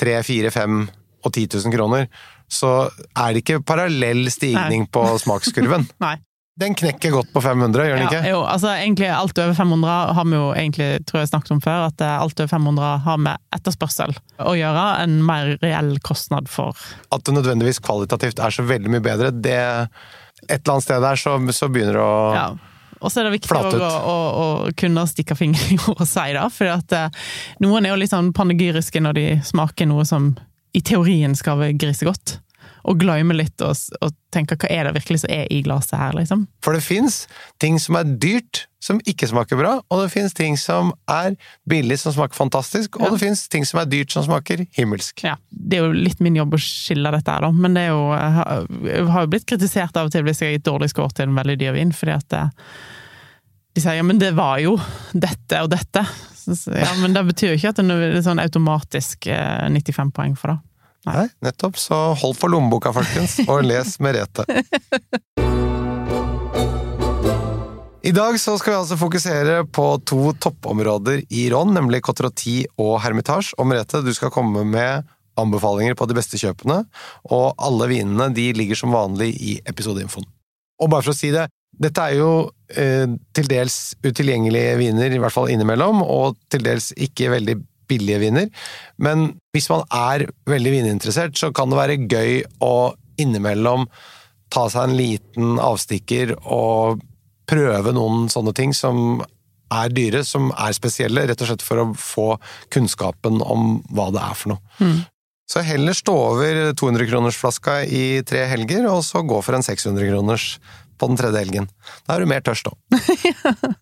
3-4-5 0.00 0.84
og 1.22 1.32
10 1.32 1.46
000 1.54 1.74
kroner, 1.74 2.08
så 2.52 2.72
er 3.16 3.32
det 3.32 3.42
ikke 3.44 3.62
parallell 3.64 4.28
stigning 4.32 4.86
på 4.92 5.04
smakskurven. 5.22 5.86
nei. 6.04 6.16
Den 6.60 6.74
knekker 6.76 7.14
godt 7.14 7.30
på 7.32 7.40
500, 7.40 7.86
gjør 7.88 7.96
den 7.96 8.02
Ja, 8.04 8.08
ikke? 8.10 8.30
jo, 8.34 8.40
altså 8.44 8.68
egentlig 8.74 9.08
alt 9.08 9.38
over 9.40 9.54
500 9.56 9.92
har 10.18 10.26
vi 10.28 10.36
jo 10.36 10.48
egentlig, 10.52 10.88
tror 11.08 11.22
jeg, 11.22 11.30
snakket 11.30 11.54
om 11.54 11.62
før, 11.64 11.86
at 11.88 12.02
eh, 12.04 12.16
alt 12.20 12.42
over 12.42 12.50
500 12.52 12.90
har 13.06 13.22
med 13.24 13.40
etterspørsel 13.56 14.12
å 14.44 14.52
gjøre, 14.58 14.82
en 15.06 15.14
mer 15.24 15.54
reell 15.62 15.94
kostnad 16.04 16.50
for 16.52 16.76
At 17.08 17.24
det 17.24 17.38
nødvendigvis 17.38 17.80
kvalitativt 17.80 18.42
er 18.44 18.52
så 18.52 18.66
veldig 18.68 18.92
mye 18.92 19.04
bedre, 19.04 19.32
det 19.32 19.56
Et 20.42 20.58
eller 20.58 20.74
annet 20.74 20.84
sted 20.84 21.00
der 21.00 21.16
så, 21.16 21.38
så 21.56 21.70
begynner 21.72 21.96
det 21.96 22.04
å 22.04 22.20
Ja. 22.36 22.46
Og 23.02 23.10
så 23.10 23.18
er 23.18 23.26
det 23.26 23.32
viktig 23.40 23.56
å, 23.56 23.80
å, 23.82 24.16
å 24.38 24.44
kunne 24.78 25.02
stikke 25.10 25.34
fingeren 25.34 25.72
i 25.74 25.78
jorda 25.80 26.04
og 26.04 26.06
si 26.06 26.26
det, 26.36 26.44
for 26.54 26.70
at 26.70 26.92
eh, 26.94 27.22
noen 27.64 27.88
er 27.88 27.96
jo 27.96 27.98
litt 27.98 28.12
sånn 28.12 28.28
panegyriske 28.36 29.00
når 29.02 29.16
de 29.18 29.24
smaker 29.42 29.88
noe 29.90 30.04
som 30.06 30.28
i 30.76 30.84
teorien 30.86 31.34
skal 31.34 31.58
være 31.58 31.74
grisegodt, 31.82 32.36
og 32.84 32.98
glemme 32.98 33.34
litt 33.36 33.60
og, 33.62 33.76
og 34.02 34.12
tenke 34.34 34.56
hva 34.58 34.68
er 34.72 34.88
det 34.88 34.94
virkelig 34.96 35.20
som 35.22 35.30
er 35.34 35.46
i 35.52 35.60
glasset 35.62 35.98
her, 36.00 36.12
liksom. 36.18 36.46
For 36.64 36.74
det 36.76 36.82
fins 36.82 37.26
ting 37.62 37.76
som 37.82 37.98
er 38.00 38.04
dyrt, 38.18 38.66
som 38.82 38.98
ikke 39.06 39.28
smaker 39.30 39.56
bra, 39.60 39.76
og 39.92 40.00
det 40.02 40.08
fins 40.10 40.32
ting 40.34 40.56
som 40.58 40.90
er 41.10 41.36
billig, 41.70 42.00
som 42.02 42.14
smaker 42.16 42.34
fantastisk, 42.34 42.96
og 42.98 43.04
Ja. 43.06 43.10
det 43.14 43.20
fins 43.22 43.44
ting 43.52 43.64
som 43.68 43.78
er 43.80 43.86
dyrt, 43.86 44.10
som 44.10 44.24
smaker 44.26 44.64
himmelsk. 44.74 45.22
Ja, 45.22 45.36
det 45.52 45.78
er 45.78 45.84
jo 45.86 45.92
litt 45.94 46.18
min 46.24 46.34
jobb 46.40 46.56
å 46.56 46.62
skille 46.62 47.12
dette 47.14 47.30
her, 47.30 47.44
da, 47.46 47.52
men 47.52 47.74
det 47.78 47.84
er 47.86 47.92
jo 47.92 48.02
Jeg 48.12 49.06
har- 49.06 49.22
jo 49.22 49.30
blitt 49.30 49.46
kritisert 49.46 49.96
av 49.96 50.06
og 50.06 50.12
til 50.12 50.24
hvis 50.24 50.40
jeg 50.42 50.50
har 50.50 50.58
gitt 50.58 50.66
dårlig 50.66 50.90
score 50.90 51.10
til 51.14 51.28
en 51.28 51.34
veldig 51.38 51.58
dyr 51.58 51.72
vin, 51.78 51.92
fordi 51.92 52.12
at 52.16 52.28
det, 52.28 52.42
de 53.74 53.80
sier 53.80 53.94
ja, 53.96 54.02
men 54.02 54.18
det 54.18 54.34
var 54.34 54.58
jo 54.60 54.74
dette 55.14 55.62
og 55.62 55.70
dette. 55.70 56.02
Så, 56.42 56.56
så, 56.58 56.74
ja, 56.74 56.90
men 57.00 57.12
det 57.14 57.22
betyr 57.28 57.52
jo 57.52 57.56
ikke 57.60 57.68
at 57.70 57.76
det 57.76 58.16
er 58.16 58.20
sånn 58.26 58.42
automatisk 58.42 59.28
eh, 59.30 59.68
95 59.70 60.10
poeng 60.12 60.34
for 60.36 60.48
det. 60.50 60.58
Nei, 61.08 61.26
nettopp. 61.42 61.78
Så 61.80 61.96
hold 62.20 62.36
for 62.38 62.52
lommeboka, 62.52 62.92
folkens, 62.94 63.40
og 63.48 63.64
les 63.66 63.98
Merete. 64.02 64.46
I 68.02 68.10
dag 68.10 68.34
så 68.40 68.56
skal 68.58 68.72
vi 68.72 68.78
altså 68.80 68.96
fokusere 68.98 69.60
på 69.70 69.84
to 70.02 70.32
toppområder 70.42 71.20
i 71.30 71.44
Ron, 71.52 71.70
nemlig 71.70 72.00
Cotroti 72.02 72.64
og 72.82 72.96
Hermitage. 73.04 73.54
Og 73.62 73.68
Merete, 73.70 74.00
du 74.02 74.10
skal 74.14 74.32
komme 74.34 74.64
med 74.66 75.06
anbefalinger 75.38 75.94
på 75.96 76.08
de 76.10 76.16
beste 76.18 76.40
kjøpene, 76.40 76.82
og 77.30 77.62
alle 77.62 77.88
vinene 77.92 78.26
de 78.34 78.50
ligger 78.58 78.78
som 78.78 78.92
vanlig 78.94 79.30
i 79.38 79.54
episodeinfoen. 79.70 80.26
Og 80.82 80.90
bare 80.90 81.06
for 81.06 81.14
å 81.14 81.16
si 81.16 81.30
det, 81.32 81.46
dette 81.72 82.04
er 82.04 82.18
jo 82.18 82.32
eh, 82.74 83.06
til 83.32 83.48
dels 83.48 83.94
utilgjengelige 84.04 84.74
viner, 84.82 85.14
i 85.14 85.20
hvert 85.22 85.34
fall 85.34 85.48
innimellom, 85.54 86.02
og 86.02 86.36
til 86.52 86.66
dels 86.66 86.90
ikke 87.06 87.30
veldig 87.32 87.56
billige 87.92 88.22
viner. 88.24 88.48
Men 89.02 89.28
hvis 89.54 89.68
man 89.72 89.84
er 89.92 90.26
veldig 90.48 90.74
vininteressert, 90.78 91.36
så 91.38 91.52
kan 91.54 91.70
det 91.70 91.78
være 91.78 92.00
gøy 92.08 92.42
å 92.64 92.74
innimellom 93.20 93.86
ta 94.52 94.66
seg 94.72 94.88
en 94.88 94.98
liten 94.98 95.54
avstikker 95.62 96.34
og 96.42 97.00
prøve 97.48 97.94
noen 97.94 98.28
sånne 98.32 98.52
ting 98.56 98.74
som 98.76 99.22
er 99.72 99.92
dyre, 99.92 100.20
som 100.28 100.50
er 100.52 100.74
spesielle, 100.76 101.24
rett 101.28 101.40
og 101.42 101.48
slett 101.48 101.64
for 101.64 101.80
å 101.80 101.88
få 101.96 102.26
kunnskapen 102.72 103.40
om 103.40 103.80
hva 103.92 104.10
det 104.12 104.22
er 104.22 104.38
for 104.38 104.54
noe. 104.54 104.62
Mm. 104.82 105.00
Så 105.52 105.64
heller 105.66 105.96
stå 105.96 106.14
over 106.14 106.60
200-kronersflaska 106.78 107.82
i 107.84 108.04
tre 108.28 108.46
helger, 108.48 108.86
og 108.88 109.02
så 109.04 109.24
gå 109.26 109.40
for 109.44 109.56
en 109.56 109.64
600-kroners 109.64 110.46
på 111.00 111.08
den 111.10 111.18
tredje 111.18 111.42
helgen. 111.42 111.68
Da 112.06 112.16
er 112.16 112.22
du 112.22 112.30
mer 112.30 112.44
tørst 112.44 112.68
da. 112.68 113.72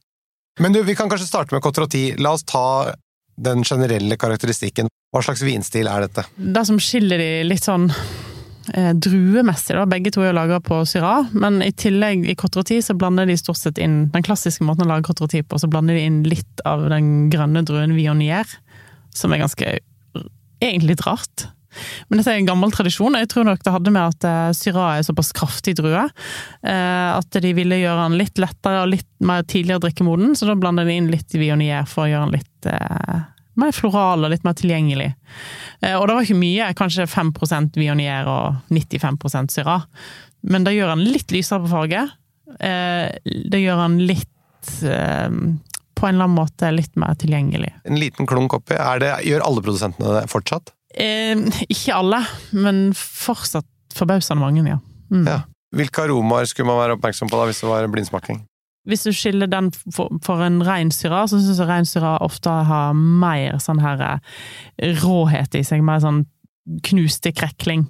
Men 0.62 0.74
du, 0.74 0.80
vi 0.86 0.96
kan 0.98 1.10
kanskje 1.10 1.28
starte 1.28 1.54
med 1.54 1.62
Cotroti. 1.64 2.10
La 2.20 2.34
oss 2.36 2.46
ta 2.48 2.92
den 3.40 3.64
generelle 3.64 4.18
karakteristikken. 4.20 4.90
Hva 5.10 5.22
slags 5.24 5.42
vinstil 5.42 5.88
er 5.90 6.06
dette? 6.06 6.26
Det 6.36 6.64
som 6.68 6.78
skiller 6.82 7.20
de 7.20 7.30
litt 7.48 7.66
sånn 7.66 7.88
eh, 7.90 8.92
druemessig, 8.94 9.74
da, 9.78 9.86
begge 9.90 10.12
to 10.14 10.24
er 10.26 10.36
laga 10.36 10.60
på 10.64 10.82
Syrah, 10.88 11.30
men 11.32 11.60
i 11.64 11.72
tillegg 11.72 12.28
i 12.30 12.36
Cotroti 12.38 12.80
så 12.84 12.94
blander 12.98 13.28
de 13.28 13.38
stort 13.40 13.60
sett 13.60 13.80
inn 13.82 14.04
den 14.14 14.26
klassiske 14.26 14.66
måten 14.66 14.86
å 14.86 14.90
lage 14.92 15.08
Cotroti 15.08 15.42
på, 15.42 15.58
så 15.58 15.70
blander 15.70 15.98
de 15.98 16.04
inn 16.06 16.20
litt 16.28 16.64
av 16.68 16.86
den 16.92 17.30
grønne 17.32 17.64
druen 17.66 17.96
Vionier, 17.96 18.58
som 19.16 19.32
er 19.34 19.42
ganske 19.42 19.78
egentlig 20.60 20.94
litt 20.94 21.06
rart. 21.08 21.48
Men 22.08 22.18
dette 22.20 22.32
er 22.34 22.40
en 22.40 22.48
gammel 22.48 22.72
tradisjon. 22.74 23.16
Jeg 23.18 23.28
tror 23.32 23.44
nok 23.48 23.62
det 23.64 23.72
hadde 23.74 23.92
med 23.94 24.02
at 24.02 24.26
syra 24.56 24.70
Syrah 24.70 24.98
er 24.98 25.02
såpass 25.06 25.32
kraftig 25.36 25.76
drue. 25.78 26.04
eh, 26.62 27.10
At 27.16 27.30
de 27.42 27.52
ville 27.56 27.78
gjøre 27.80 28.08
den 28.08 28.18
litt 28.20 28.38
lettere 28.38 28.82
og 28.84 28.92
litt 28.92 29.08
mer 29.20 29.42
tidligere 29.42 29.82
drikkemoden, 29.86 30.34
så 30.36 30.46
da 30.48 30.54
blander 30.58 30.84
de 30.88 30.96
inn 30.96 31.10
litt 31.10 31.30
Vionier 31.34 31.86
for 31.90 32.04
å 32.06 32.10
gjøre 32.10 32.28
den 32.30 32.38
litt 32.40 32.66
eh, 32.70 33.20
mer 33.60 33.72
floral 33.76 34.24
og 34.24 34.30
litt 34.32 34.44
mer 34.46 34.54
tilgjengelig. 34.56 35.10
Eh, 35.82 35.96
Og 35.98 36.06
det 36.08 36.14
var 36.16 36.22
ikke 36.26 36.38
mye, 36.40 36.70
kanskje 36.78 37.06
5% 37.10 37.76
Vionier 37.76 38.26
og 38.30 38.60
95% 38.70 39.50
Syrah. 39.52 39.84
Men 40.42 40.64
det 40.64 40.72
gjør 40.78 40.94
den 40.94 41.04
litt 41.12 41.30
lysere 41.34 41.60
på 41.66 41.72
farge. 41.74 42.06
Eh, 42.60 43.10
Det 43.50 43.60
gjør 43.60 43.82
den 43.84 43.98
litt 44.08 44.70
eh, 44.82 45.28
På 46.00 46.06
en 46.08 46.14
eller 46.14 46.24
annen 46.24 46.38
måte 46.38 46.70
litt 46.72 46.96
mer 46.96 47.14
tilgjengelig. 47.20 47.74
En 47.84 47.98
liten 48.00 48.26
klunk 48.26 48.54
oppi. 48.56 48.74
Det, 49.02 49.10
gjør 49.28 49.44
alle 49.44 49.60
produsentene 49.62 50.14
det 50.20 50.28
fortsatt? 50.32 50.72
Eh, 50.94 51.62
ikke 51.70 51.96
alle, 51.96 52.22
men 52.56 52.90
fortsatt 52.96 53.68
forbausende 53.96 54.42
mange, 54.42 54.64
ja. 54.68 54.78
Mm. 55.10 55.26
Ja. 55.26 55.40
Hvilke 55.76 56.06
aromaer 56.06 56.48
skulle 56.50 56.70
man 56.70 56.80
være 56.80 56.96
oppmerksom 56.96 57.30
på 57.30 57.38
da, 57.38 57.46
hvis 57.46 57.62
det 57.62 57.70
var 57.70 57.86
blindsmaking? 57.90 58.42
Hvis 58.88 59.04
du 59.06 59.12
skiller 59.14 59.50
den 59.50 59.68
for, 59.76 60.10
for 60.24 60.42
en 60.42 60.58
rein 60.66 60.90
syra, 60.94 61.26
så 61.28 61.38
syns 61.38 61.60
jeg 61.60 61.68
rein 61.68 61.86
syra 61.86 62.16
ofte 62.24 62.50
har 62.66 62.96
mer 62.96 63.60
sånn 63.62 63.82
her 63.82 64.02
eh, 64.06 64.94
råhet 65.02 65.54
i 65.58 65.62
seg, 65.66 65.84
mer 65.86 66.02
sånn 66.02 66.24
knuste 66.86 67.32
krekling. 67.36 67.86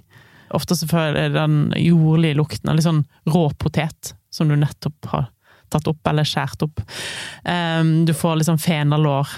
Ofte 0.55 0.75
så 0.75 0.87
føler 0.89 1.25
jeg 1.25 1.35
den 1.37 1.59
jordlige 1.79 2.37
lukten 2.37 2.69
av 2.69 2.77
litt 2.77 2.85
sånn 2.85 3.05
rå 3.31 3.47
potet, 3.57 4.13
som 4.33 4.51
du 4.51 4.57
nettopp 4.59 5.13
har 5.13 5.29
tatt 5.71 5.87
opp 5.87 6.07
eller 6.11 6.27
skåret 6.27 6.65
opp. 6.67 6.83
Um, 7.47 8.01
du 8.05 8.13
får 8.17 8.37
litt 8.37 8.49
sånn 8.49 8.61
fenalår, 8.61 9.31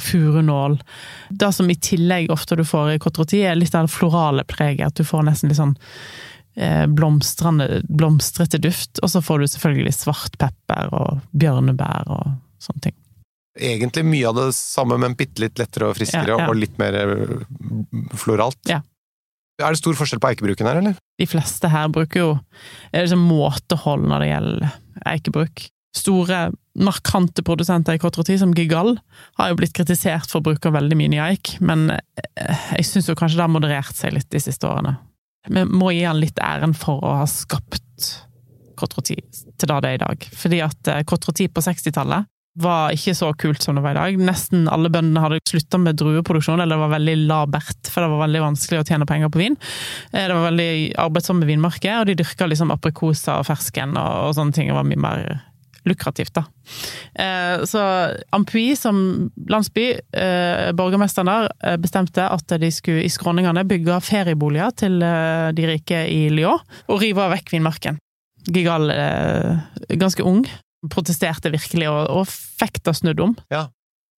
furunål. 0.00 0.78
Det 1.30 1.52
som 1.52 1.70
i 1.70 1.76
tillegg 1.76 2.30
ofte 2.32 2.56
du 2.56 2.64
får 2.64 2.94
i 2.94 2.98
cotroti, 3.02 3.42
er 3.44 3.58
litt 3.58 3.74
av 3.74 3.88
det 3.88 3.92
florale 3.94 4.44
preget. 4.48 4.86
At 4.92 5.00
du 5.00 5.04
får 5.04 5.26
nesten 5.28 5.50
litt 5.52 5.58
sånn 5.60 5.74
eh, 6.56 6.86
blomstrende, 6.88 7.82
blomstrete 7.88 8.60
duft. 8.62 9.02
Og 9.02 9.10
så 9.12 9.22
får 9.24 9.42
du 9.44 9.50
selvfølgelig 9.52 9.94
svartpepper 9.98 10.92
og 10.96 11.20
bjørnebær 11.36 12.08
og 12.12 12.32
sånne 12.62 12.86
ting. 12.88 12.96
Egentlig 13.60 14.06
mye 14.08 14.30
av 14.30 14.38
det 14.38 14.46
samme, 14.56 14.96
men 14.96 15.12
bitte 15.18 15.42
litt 15.44 15.60
lettere 15.60 15.90
og 15.90 15.98
friskere, 15.98 16.30
Ja, 16.32 16.38
ja. 16.40 16.48
og 16.48 16.56
litt 16.56 16.78
mer 16.80 16.96
eh, 17.02 17.36
floralt. 18.16 18.60
Ja. 18.70 18.80
Er 19.60 19.74
det 19.76 19.82
stor 19.82 19.94
forskjell 19.94 20.22
på 20.22 20.30
eikebruken 20.32 20.66
her, 20.66 20.80
eller? 20.80 20.96
De 21.20 21.26
fleste 21.28 21.68
her 21.70 21.90
bruker 21.92 22.22
jo 22.22 22.30
er 22.90 23.04
liksom 23.04 23.20
måtehold 23.28 24.08
når 24.08 24.24
det 24.24 24.30
gjelder 24.30 24.72
eikebruk. 25.12 25.66
Store, 25.94 26.38
markante 26.78 27.42
produsenter 27.44 27.96
i 27.96 28.00
Cotroti, 28.00 28.38
som 28.40 28.54
Gigal, 28.56 28.96
har 29.38 29.50
jo 29.50 29.58
blitt 29.60 29.74
kritisert 29.76 30.30
for 30.30 30.40
å 30.40 30.46
bruke 30.50 30.72
veldig 30.72 30.96
mye 30.98 31.12
Nyaik, 31.12 31.56
men 31.60 31.90
eh, 31.92 32.66
jeg 32.78 32.88
syns 32.88 33.10
jo 33.10 33.16
kanskje 33.18 33.40
det 33.40 33.46
har 33.46 33.52
moderert 33.52 33.96
seg 33.98 34.14
litt 34.16 34.30
de 34.32 34.40
siste 34.40 34.68
årene. 34.68 34.96
Vi 35.50 35.64
må 35.68 35.90
gi 35.92 36.04
han 36.06 36.20
litt 36.22 36.38
æren 36.38 36.74
for 36.76 37.02
å 37.02 37.16
ha 37.22 37.26
skapt 37.28 37.80
Cotroti 38.78 39.18
til 39.20 39.68
det 39.68 39.80
det 39.84 39.90
er 39.90 39.98
i 39.98 40.02
dag. 40.02 40.28
Fordi 40.38 40.60
at 40.64 40.88
eh, 40.90 41.02
Cotroti 41.06 41.48
på 41.52 41.62
60-tallet 41.62 42.28
var 42.62 42.92
ikke 42.92 43.14
så 43.16 43.30
kult 43.38 43.64
som 43.64 43.76
det 43.76 43.82
var 43.84 43.94
i 43.94 44.00
dag. 44.00 44.24
Nesten 44.28 44.66
alle 44.68 44.90
bøndene 44.92 45.22
hadde 45.24 45.38
slutta 45.48 45.78
med 45.80 45.96
drueproduksjon, 46.00 46.60
eller 46.60 46.76
det 46.76 46.82
var 46.82 46.92
veldig 46.98 47.14
labert, 47.28 47.88
for 47.88 48.04
det 48.04 48.10
var 48.12 48.24
veldig 48.26 48.42
vanskelig 48.44 48.82
å 48.82 48.88
tjene 48.88 49.08
penger 49.08 49.32
på 49.32 49.40
vin. 49.40 49.56
Eh, 50.12 50.26
Det 50.26 50.34
var 50.34 50.48
veldig 50.50 50.72
arbeidsomme 51.04 51.48
vinmarker, 51.48 52.00
og 52.00 52.10
de 52.10 52.18
dyrka 52.20 52.48
liksom 52.48 52.74
aprikoser 52.74 53.38
og 53.40 53.48
fersken 53.48 53.96
og, 53.96 54.28
og 54.28 54.36
sånne 54.40 54.56
ting. 54.56 54.72
Det 54.72 54.76
var 54.76 54.88
mye 54.88 55.04
mer 55.04 55.24
lukrativt, 55.88 56.34
da. 56.34 56.44
Eh, 57.18 57.64
Så 57.68 57.80
Ampuy 58.32 58.76
som 58.78 59.30
landsby, 59.48 59.86
eh, 60.12 60.72
borgermesteren 60.72 61.26
der, 61.26 61.48
eh, 61.62 61.76
bestemte 61.76 62.28
at 62.30 62.46
de 62.60 62.70
skulle 62.70 63.04
i 63.04 63.10
skråningene 63.12 63.64
bygge 63.68 64.00
ferieboliger 64.00 64.70
til 64.76 65.02
eh, 65.02 65.50
de 65.52 65.66
rike 65.66 66.06
i 66.08 66.28
Lyon, 66.30 66.60
og 66.88 67.00
rive 67.02 67.28
vekk 67.34 67.52
vinmarken. 67.56 67.98
Gigal, 68.48 68.90
eh, 68.90 69.60
ganske 69.96 70.24
ung, 70.26 70.44
protesterte 70.90 71.50
virkelig, 71.52 71.88
og, 71.90 72.10
og 72.10 72.26
fikk 72.26 72.82
det 72.82 72.96
snudd 72.98 73.20
om. 73.20 73.36
Ja. 73.50 73.68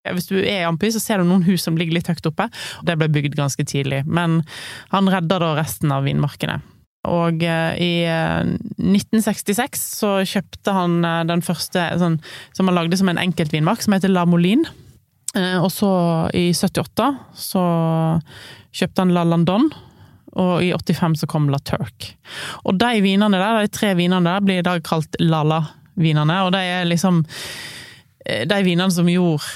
Hvis 0.04 0.28
du 0.28 0.36
er 0.36 0.60
i 0.60 0.68
Ampuy, 0.68 0.90
så 0.92 1.00
ser 1.00 1.18
du 1.18 1.24
noen 1.24 1.46
hus 1.46 1.62
som 1.64 1.76
ligger 1.80 1.96
litt 1.96 2.08
høyt 2.08 2.26
oppe. 2.28 2.50
Det 2.84 2.98
ble 3.00 3.08
bygd 3.08 3.38
ganske 3.38 3.64
tidlig, 3.64 4.02
men 4.04 4.42
han 4.92 5.08
redda 5.08 5.38
da 5.40 5.54
resten 5.56 5.92
av 5.96 6.04
vinmarkene. 6.04 6.58
Og 7.10 7.42
eh, 7.44 7.74
i 7.84 7.92
eh, 8.08 8.54
1966 8.80 9.82
så 10.00 10.12
kjøpte 10.28 10.74
han 10.76 11.00
eh, 11.04 11.22
den 11.28 11.42
første 11.44 11.86
sånn, 12.00 12.18
som 12.56 12.70
han 12.70 12.78
lagde 12.78 12.98
som 13.00 13.10
en 13.12 13.20
enkeltvinmark, 13.20 13.82
som 13.84 13.96
heter 13.96 14.12
La 14.12 14.24
Moline. 14.28 14.70
Eh, 15.36 15.58
Og 15.60 15.70
så 15.74 15.90
i 16.36 16.48
78 16.56 17.10
så 17.36 17.64
kjøpte 18.74 19.04
han 19.04 19.12
La 19.14 19.26
Landon, 19.28 19.68
og 20.34 20.64
i 20.66 20.72
85 20.74 21.20
så 21.22 21.28
kom 21.30 21.50
La 21.52 21.60
Turk. 21.62 22.08
Og 22.64 22.78
de 22.80 23.04
vinene 23.04 23.38
der, 23.38 23.60
de 23.62 23.70
tre 23.74 23.92
vinene 23.98 24.24
der 24.26 24.42
blir 24.42 24.62
i 24.62 24.66
dag 24.66 24.82
kalt 24.86 25.20
Lala-vinene, 25.22 26.40
og 26.46 26.54
de 26.56 26.64
er 26.80 26.88
liksom 26.90 27.22
eh, 28.26 28.42
de 28.48 28.60
vinene 28.66 28.90
som 28.94 29.10
gjorde 29.10 29.46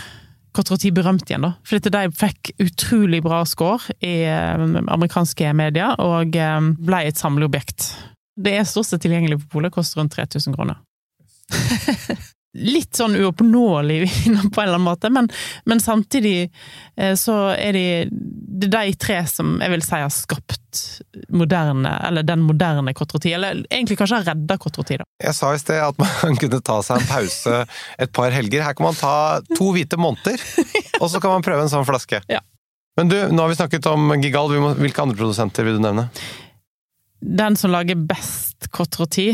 Cotroti 0.59 0.91
berømt 0.95 1.29
igjen, 1.31 1.47
da. 1.47 1.53
For 1.67 1.79
de 1.79 2.05
fikk 2.19 2.53
utrolig 2.65 3.21
bra 3.23 3.45
score 3.47 3.95
i 4.03 4.17
eh, 4.27 4.65
amerikanske 4.91 5.53
medier, 5.55 5.95
og 6.03 6.35
eh, 6.35 6.71
ble 6.83 7.05
et 7.07 7.21
samleobjekt. 7.21 7.93
Det 8.39 8.57
er 8.59 8.67
stort 8.67 8.89
sett 8.91 9.03
tilgjengelig 9.05 9.41
på 9.45 9.53
polet, 9.59 9.75
koster 9.75 10.03
rundt 10.03 10.17
3000 10.19 10.59
kroner. 10.59 10.83
Litt 12.59 12.99
sånn 12.99 13.17
uoppnåelig 13.19 14.01
viner 14.05 14.49
på 14.55 14.61
en 14.61 14.67
eller 14.67 14.79
annen 14.79 14.87
måte, 14.89 15.11
men, 15.15 15.31
men 15.69 15.83
samtidig 15.83 16.49
eh, 16.97 17.15
så 17.19 17.39
er 17.55 17.77
de 17.77 17.87
det 18.59 18.69
er 18.73 18.89
de 18.91 18.95
tre 18.99 19.21
som 19.31 19.59
jeg 19.63 19.71
vil 19.71 19.85
si 19.85 20.01
har 20.01 20.11
skapt 20.11 20.81
moderne, 21.35 21.93
eller 22.09 22.27
den 22.27 22.43
moderne 22.45 22.95
Cotroti, 22.97 23.33
eller 23.33 23.63
egentlig 23.71 23.99
kanskje 24.01 24.19
har 24.21 24.29
redda 24.33 24.59
Cotroti, 24.59 24.99
da. 25.01 25.07
Jeg 25.23 25.37
sa 25.39 25.53
i 25.55 25.61
sted 25.63 25.81
at 25.83 25.99
man 26.01 26.39
kunne 26.43 26.61
ta 26.65 26.81
seg 26.85 27.01
en 27.01 27.09
pause 27.11 27.63
et 27.99 28.13
par 28.15 28.35
helger. 28.35 28.65
Her 28.67 28.77
kan 28.79 28.89
man 28.89 28.99
ta 28.99 29.15
to 29.55 29.71
hvite 29.77 30.01
måneder, 30.01 30.43
og 31.03 31.09
så 31.13 31.23
kan 31.23 31.37
man 31.37 31.47
prøve 31.47 31.65
en 31.65 31.73
sånn 31.73 31.87
flaske. 31.89 32.23
Ja. 32.31 32.43
Men 32.99 33.13
du, 33.13 33.17
nå 33.31 33.45
har 33.45 33.53
vi 33.53 33.61
snakket 33.61 33.87
om 33.87 34.11
Gigal. 34.19 34.51
Hvilke 34.81 35.05
andre 35.05 35.19
produsenter 35.19 35.67
vil 35.67 35.79
du 35.79 35.85
nevne? 35.85 36.09
Den 37.21 37.55
som 37.59 37.71
lager 37.71 37.99
best 38.11 38.67
Cotroti, 38.75 39.31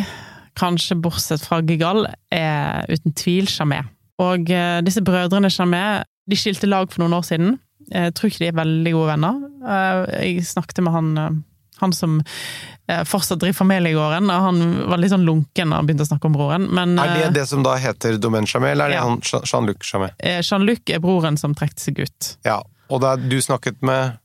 kanskje 0.58 0.96
bortsett 1.02 1.42
fra 1.44 1.60
Gigal, 1.66 2.06
er 2.32 2.84
uten 2.88 3.12
tvil 3.18 3.46
Jamé. 3.50 3.82
Og 4.22 4.50
eh, 4.50 4.80
disse 4.86 5.02
brødrene 5.02 5.50
Jamé 5.50 5.84
de 6.30 6.36
skilte 6.38 6.68
lag 6.70 6.86
for 6.92 7.02
noen 7.02 7.16
år 7.18 7.24
siden. 7.26 7.56
Jeg 7.90 8.14
tror 8.16 8.30
ikke 8.30 8.38
de 8.44 8.46
er 8.48 8.56
veldig 8.56 8.92
gode 8.94 9.08
venner. 9.10 9.40
Eh, 9.66 10.28
Jeg 10.30 10.46
snakket 10.48 10.78
med 10.86 10.92
han, 10.94 11.10
eh, 11.18 11.34
han 11.82 11.92
som 11.92 12.20
fortsatt 13.08 13.40
driver 13.40 13.56
familiegården, 13.62 14.28
og 14.28 14.42
han 14.44 14.58
var 14.90 14.98
litt 15.00 15.10
sånn 15.10 15.24
lunken 15.24 15.70
og 15.72 15.86
begynte 15.88 16.04
å 16.04 16.08
snakke 16.10 16.28
om 16.28 16.34
broren. 16.36 16.66
Men 16.76 16.98
Er 17.00 17.14
det 17.16 17.30
det 17.38 17.46
som 17.48 17.62
da 17.64 17.78
heter 17.80 18.18
Domaine 18.20 18.46
Chamel, 18.46 18.74
eller 18.74 18.84
er 18.84 18.88
det 18.92 18.98
Ja. 18.98 19.04
han 19.08 19.20
Jean-Luc 19.24 19.80
Chamel? 19.82 20.10
eh, 20.20 20.42
Jean-Luc 20.42 20.90
er 20.92 21.00
broren 21.00 21.38
som 21.40 21.54
trekte 21.54 21.80
seg 21.80 21.98
ut. 22.04 22.36
Ja, 22.44 22.58
og 22.90 23.00
da 23.00 23.16
du 23.16 23.38
snakket 23.40 23.80
med 23.82 24.18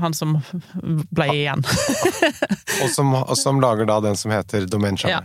han 0.00 0.12
som 0.16 0.40
ble 1.14 1.26
igjen. 1.30 1.62
Og 2.82 2.90
som, 2.90 3.12
og 3.14 3.36
som 3.38 3.60
lager 3.62 3.86
da 3.86 4.00
den 4.00 4.16
som 4.16 4.32
heter 4.34 4.66
Domaine 4.66 4.98
Ja. 5.06 5.20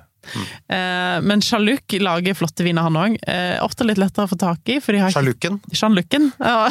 Eh, 0.67 1.17
men 1.25 1.41
Sjaluk 1.43 1.93
lager 2.01 2.35
flotte 2.37 2.65
viner, 2.65 2.85
han 2.87 2.97
òg. 2.99 3.17
Eh, 3.27 3.57
ofte 3.63 3.85
litt 3.87 3.99
lettere 4.01 4.25
å 4.27 4.31
få 4.31 4.37
tak 4.39 4.69
i. 4.71 4.79
For 4.83 4.95
Sjalukken? 5.75 6.31
Ja. 6.39 6.69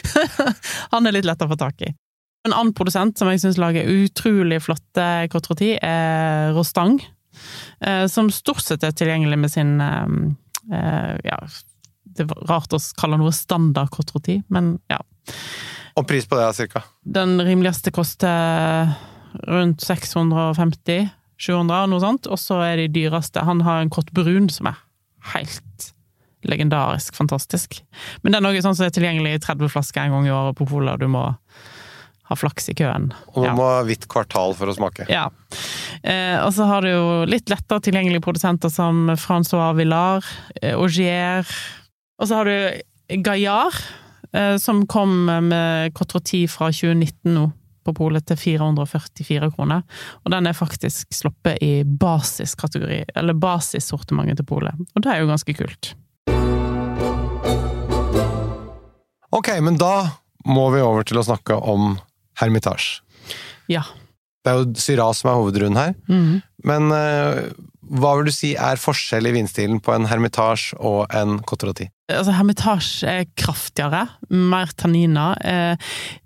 Han 0.92 1.06
er 1.08 1.16
litt 1.16 1.28
lettere 1.28 1.48
å 1.48 1.54
få 1.54 1.58
tak 1.60 1.82
i. 1.86 1.92
En 2.46 2.54
annen 2.56 2.72
produsent 2.76 3.18
som 3.20 3.28
jeg 3.28 3.42
syns 3.42 3.58
lager 3.60 3.84
utrolig 3.84 4.60
flotte 4.64 5.06
Cotroti, 5.32 5.74
er 5.76 6.54
Rostang. 6.56 6.98
eh, 7.84 8.06
Som 8.08 8.30
stort 8.32 8.62
sett 8.64 8.84
er 8.86 8.94
tilgjengelig 8.96 9.38
med 9.38 9.52
sin 9.52 9.74
eh, 9.80 11.16
Ja, 11.26 11.36
det 12.10 12.24
er 12.24 12.46
rart 12.48 12.72
å 12.72 12.80
kalle 13.00 13.18
noe 13.20 13.32
standard 13.36 13.92
Cotroti, 13.92 14.40
men 14.48 14.78
ja. 14.90 14.98
Og 16.00 16.06
pris 16.08 16.24
på 16.26 16.38
det, 16.38 16.48
cirka. 16.56 16.82
Den 17.04 17.36
rimeligste 17.44 17.92
koster 17.92 18.88
rundt 19.46 19.84
650 19.84 21.10
700, 21.40 21.88
noe 21.90 22.02
sånt. 22.02 22.28
Og 22.30 22.40
så 22.40 22.60
er 22.66 22.82
de 22.82 22.90
dyreste 22.92 23.46
Han 23.46 23.64
har 23.66 23.80
en 23.80 23.92
kort 23.92 24.12
Brun 24.16 24.50
som 24.52 24.70
er 24.70 24.78
helt 25.34 25.90
legendarisk 26.48 27.16
fantastisk. 27.16 27.82
Men 28.22 28.32
den 28.32 28.44
er 28.44 28.54
også 28.54 28.70
sånn 28.70 28.78
som 28.78 28.88
er 28.88 28.94
tilgjengelig 28.96 29.34
i 29.36 29.42
30 29.44 29.72
flasker 29.72 30.06
en 30.06 30.14
gang 30.16 30.28
i 30.28 30.32
året 30.32 30.56
på 30.56 30.68
polet, 30.70 30.94
og 30.94 31.02
du 31.02 31.12
må 31.12 31.26
ha 32.30 32.36
flaks 32.38 32.70
i 32.70 32.76
køen. 32.78 33.10
Og 33.34 33.44
man 33.44 33.58
må 33.58 33.66
ha 33.66 33.80
hvitt 33.86 34.06
kvartal 34.10 34.54
for 34.56 34.70
å 34.70 34.76
smake. 34.76 35.08
Ja. 35.10 35.26
Eh, 36.00 36.38
og 36.38 36.52
så 36.54 36.68
har 36.70 36.86
du 36.86 36.92
jo 36.92 37.06
litt 37.28 37.50
lettere 37.50 37.82
tilgjengelige 37.84 38.22
produsenter 38.24 38.70
som 38.72 39.10
Francois 39.18 39.74
Villard, 39.76 40.26
eh, 40.62 40.76
Augier 40.78 41.44
Og 42.20 42.28
så 42.28 42.36
har 42.36 42.44
du 42.44 43.20
Gaillard, 43.24 43.74
eh, 44.32 44.56
som 44.58 44.86
kom 44.86 45.24
med 45.26 45.94
Cotroti 45.96 46.46
fra 46.46 46.70
2019 46.70 47.34
nå, 47.34 47.50
på 47.84 47.94
polet 47.96 48.26
til 48.28 48.38
444 48.38 49.50
kroner. 49.54 49.84
Og 50.24 50.34
den 50.34 50.48
er 50.48 50.56
faktisk 50.56 51.12
sluppet 51.14 51.60
i 51.64 51.82
basiskategori, 51.84 53.02
eller 53.16 53.38
basissortimentet 53.38 54.40
til 54.40 54.48
polet. 54.48 54.86
Og 54.94 55.04
det 55.04 55.12
er 55.12 55.22
jo 55.22 55.30
ganske 55.30 55.56
kult. 55.58 55.94
Ok, 59.30 59.52
men 59.62 59.78
da 59.78 59.94
må 60.48 60.70
vi 60.74 60.82
over 60.82 61.06
til 61.06 61.20
å 61.20 61.26
snakke 61.26 61.54
om 61.54 61.94
Hermitage. 62.40 63.02
Ja. 63.70 63.84
Det 64.40 64.52
er 64.52 64.62
jo 64.62 64.80
Syrah 64.80 65.12
som 65.14 65.30
er 65.30 65.38
hovedrunden 65.38 65.78
her. 65.78 65.92
Mm. 66.08 66.40
Men 66.66 66.88
uh, 66.92 67.50
hva 67.90 68.14
vil 68.16 68.28
du 68.30 68.34
si 68.34 68.52
er 68.54 68.80
forskjell 68.80 69.26
i 69.26 69.34
vinstilen 69.34 69.80
på 69.82 69.94
en 69.94 70.06
Hermitage 70.10 70.76
og 70.78 71.10
en 71.16 71.38
Cotterati? 71.46 71.88
Altså, 72.10 72.34
Hermitage 72.36 73.06
er 73.08 73.28
kraftigere, 73.38 74.04
mer 74.30 74.70
tanniner. 74.78 75.38
Eh, 75.42 75.76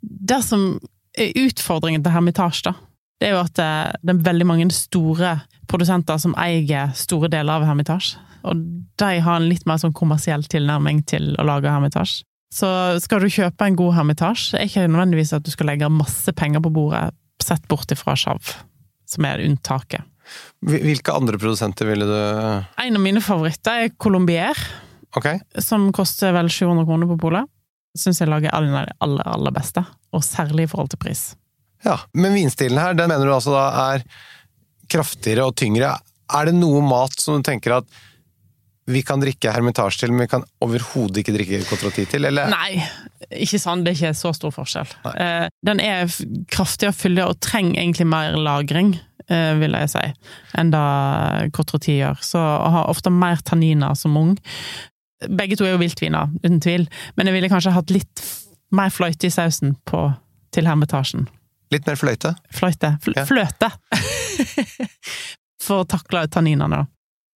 Det 0.00 0.42
som 0.44 0.78
utfordringen 1.14 2.02
til 2.04 2.14
Hermitage, 2.14 2.64
da, 2.66 2.74
det 3.20 3.30
er 3.30 3.36
jo 3.36 3.42
at 3.44 3.56
det, 3.56 3.70
det 4.02 4.14
er 4.14 4.22
veldig 4.26 4.46
mange 4.48 4.68
store 4.74 5.36
produsenter 5.70 6.18
som 6.20 6.34
eier 6.40 6.92
store 6.98 7.30
deler 7.32 7.60
av 7.60 7.66
Hermitage. 7.68 8.18
Og 8.44 8.60
de 9.00 9.10
har 9.24 9.40
en 9.40 9.48
litt 9.48 9.64
mer 9.68 9.80
sånn 9.80 9.94
kommersiell 9.96 10.44
tilnærming 10.50 11.04
til 11.08 11.32
å 11.40 11.46
lage 11.48 11.70
Hermitage. 11.72 12.24
Så 12.54 12.68
skal 13.02 13.24
du 13.24 13.32
kjøpe 13.32 13.66
en 13.66 13.78
god 13.78 13.96
Hermitage, 13.96 14.52
er 14.54 14.68
ikke 14.68 14.84
nødvendigvis 14.86 15.32
at 15.34 15.46
du 15.46 15.50
skal 15.54 15.72
legge 15.72 15.90
masse 15.90 16.34
penger 16.36 16.62
på 16.62 16.72
bordet, 16.74 17.08
sett 17.42 17.64
bort 17.70 17.90
ifra 17.92 18.14
Sjav, 18.18 18.52
som 19.10 19.26
er 19.26 19.42
unntaket. 19.44 20.04
Hvilke 20.64 21.12
andre 21.12 21.36
produsenter 21.36 21.88
ville 21.90 22.06
du 22.08 22.14
En 22.80 22.96
av 22.96 23.02
mine 23.02 23.20
favoritter 23.20 23.84
er 23.84 23.96
Colombier. 24.00 24.56
Okay. 25.14 25.38
som 25.62 25.92
koster 25.94 26.32
vel 26.34 26.48
700 26.50 26.86
kroner 26.88 27.06
på 27.06 27.18
polet. 27.22 27.50
Syns 27.94 28.20
jeg 28.20 28.30
lager 28.30 28.54
aller, 28.56 28.88
aller, 29.04 29.28
aller 29.30 29.54
beste, 29.54 29.84
og 30.14 30.24
særlig 30.26 30.66
i 30.66 30.70
forhold 30.70 30.90
til 30.94 31.02
pris. 31.02 31.28
Ja. 31.84 31.98
Men 32.16 32.34
vinstilen 32.34 32.80
her, 32.80 32.96
den 32.96 33.12
mener 33.12 33.28
du 33.28 33.34
altså 33.34 33.54
da 33.54 33.68
er 33.92 34.06
kraftigere 34.90 35.46
og 35.46 35.54
tyngre. 35.58 35.94
Er 36.34 36.48
det 36.48 36.56
noe 36.56 36.82
mat 36.84 37.14
som 37.20 37.38
du 37.38 37.46
tenker 37.46 37.78
at 37.78 37.88
vi 38.90 39.00
kan 39.06 39.20
drikke 39.22 39.52
Hermitage 39.52 39.96
til, 40.00 40.12
men 40.12 40.26
vi 40.26 40.32
kan 40.34 40.44
overhodet 40.64 41.22
ikke 41.22 41.32
drikke 41.38 41.62
Cotroti 41.64 42.04
til, 42.08 42.26
eller? 42.28 42.50
Nei, 42.52 42.82
ikke 43.32 43.60
sant. 43.60 43.84
Det 43.84 43.94
er 43.94 43.96
ikke 43.96 44.18
så 44.18 44.34
stor 44.36 44.52
forskjell. 44.52 44.90
Nei. 45.06 45.14
den 45.64 45.80
er 45.80 46.10
kraftig 46.52 46.90
og 46.90 46.98
fyldig 46.98 47.24
og 47.24 47.38
trenger 47.44 47.80
egentlig 47.80 48.06
mer 48.12 48.36
lagring, 48.36 48.92
eh, 49.30 49.54
vil 49.60 49.76
jeg 49.78 49.92
si, 49.94 50.04
enn 50.60 50.74
da 50.74 50.84
Cotroti 51.56 51.96
gjør. 52.02 52.20
Så 52.24 52.42
har 52.76 52.90
ofte 52.92 53.12
mer 53.12 53.40
tanniner 53.46 53.96
som 53.96 54.20
ung. 54.20 54.36
Begge 55.28 55.56
to 55.56 55.64
er 55.66 55.74
jo 55.76 55.80
viltviner, 55.80 56.32
uten 56.42 56.60
tvil, 56.60 56.88
men 57.16 57.30
jeg 57.30 57.36
ville 57.36 57.50
kanskje 57.52 57.72
hatt 57.76 57.92
litt 57.94 58.24
mer 58.74 58.90
fløyte 58.92 59.28
i 59.28 59.32
sausen 59.32 59.76
på, 59.88 60.08
til 60.54 60.66
hermetasjen. 60.68 61.28
Litt 61.72 61.86
mer 61.88 61.96
fløyte? 61.98 62.34
Fløyte. 62.54 62.96
Fl 63.02 63.16
Ja. 63.16 63.24
Fløte! 63.28 63.70
For 65.64 65.84
å 65.84 65.88
takle 65.88 66.26
tanninene, 66.28 66.82
da. 66.82 66.82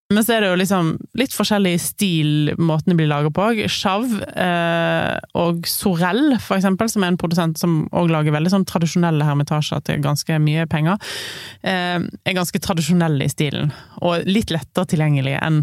Men 0.09 0.25
så 0.25 0.39
er 0.39 0.41
det 0.41 0.49
jo 0.49 0.57
liksom 0.57 0.87
litt 1.21 1.35
forskjellig 1.37 1.75
stil 1.85 2.55
måten 2.57 2.95
det 2.95 2.97
blir 2.97 3.11
laget 3.11 3.35
på. 3.37 3.45
Chav 3.69 4.07
eh, 4.09 5.19
og 5.37 5.69
Sorell, 5.69 6.39
for 6.41 6.57
eksempel, 6.57 6.89
som 6.89 7.05
er 7.05 7.13
en 7.13 7.19
produsent 7.21 7.61
som 7.61 7.83
òg 7.93 8.09
lager 8.15 8.33
veldig 8.33 8.55
sånn 8.55 8.65
tradisjonelle 8.71 9.27
hermetasjer 9.29 9.85
til 9.85 10.01
ganske 10.07 10.41
mye 10.41 10.65
penger, 10.73 10.97
eh, 11.61 12.01
er 12.01 12.39
ganske 12.41 12.57
tradisjonelle 12.65 13.29
i 13.29 13.35
stilen. 13.35 13.69
Og 14.01 14.25
litt 14.25 14.49
lettere 14.55 14.89
tilgjengelig 14.95 15.37
enn 15.43 15.61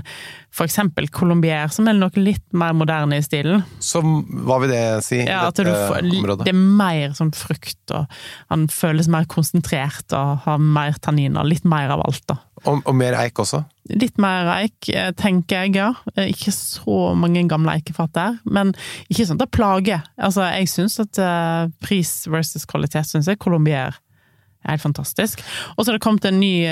for 0.54 0.70
eksempel 0.70 1.10
Colombier, 1.10 1.74
som 1.74 1.90
er 1.90 1.98
nok 1.98 2.22
litt 2.22 2.46
mer 2.54 2.78
moderne 2.78 3.18
i 3.18 3.26
stilen. 3.26 3.66
Så 3.82 4.06
hva 4.06 4.62
vil 4.62 4.76
det 4.78 4.86
si 5.10 5.24
Ja, 5.26 5.48
at 5.50 5.58
du 5.58 5.74
får, 5.74 6.06
området? 6.06 6.46
det 6.46 6.54
er 6.54 6.62
mer 6.62 7.18
sånn 7.18 7.34
frukt, 7.34 7.82
og 7.98 8.06
han 8.54 8.70
føles 8.70 9.10
mer 9.10 9.26
konsentrert 9.26 10.14
og 10.14 10.46
har 10.46 10.62
mer 10.62 11.02
tanniner. 11.02 11.50
Litt 11.50 11.66
mer 11.66 11.98
av 11.98 12.06
alt, 12.06 12.28
da. 12.30 12.44
Og, 12.70 12.86
og 12.86 12.94
mer 12.94 13.18
eik 13.26 13.42
også? 13.42 13.66
Litt 13.94 14.18
mer 14.18 14.48
eik, 14.50 14.88
eh, 14.90 15.12
tenker 15.14 15.66
jeg, 15.66 15.76
ja. 15.78 15.92
Eh, 16.16 16.32
Ikke 16.32 16.50
så 16.52 17.14
mange 17.14 17.44
gamle 17.48 17.76
eikefat 17.78 18.16
der, 18.18 18.40
men 18.50 18.74
ikke 19.12 19.28
sånn 19.28 19.38
at 19.38 19.44
det 19.46 19.54
plager. 19.54 20.02
Altså, 20.18 20.42
jeg 20.56 20.72
syns 20.72 20.98
at 21.04 21.20
eh, 21.22 21.68
pris 21.86 22.26
versus 22.26 22.66
kvalitet, 22.66 23.06
syns 23.06 23.30
jeg 23.30 23.38
Colombier 23.38 23.94
er 23.94 24.72
helt 24.72 24.82
fantastisk. 24.82 25.44
Og 25.76 25.84
så 25.84 25.92
har 25.92 26.00
det 26.00 26.02
kommet 26.02 26.26
en 26.26 26.40
ny 26.42 26.66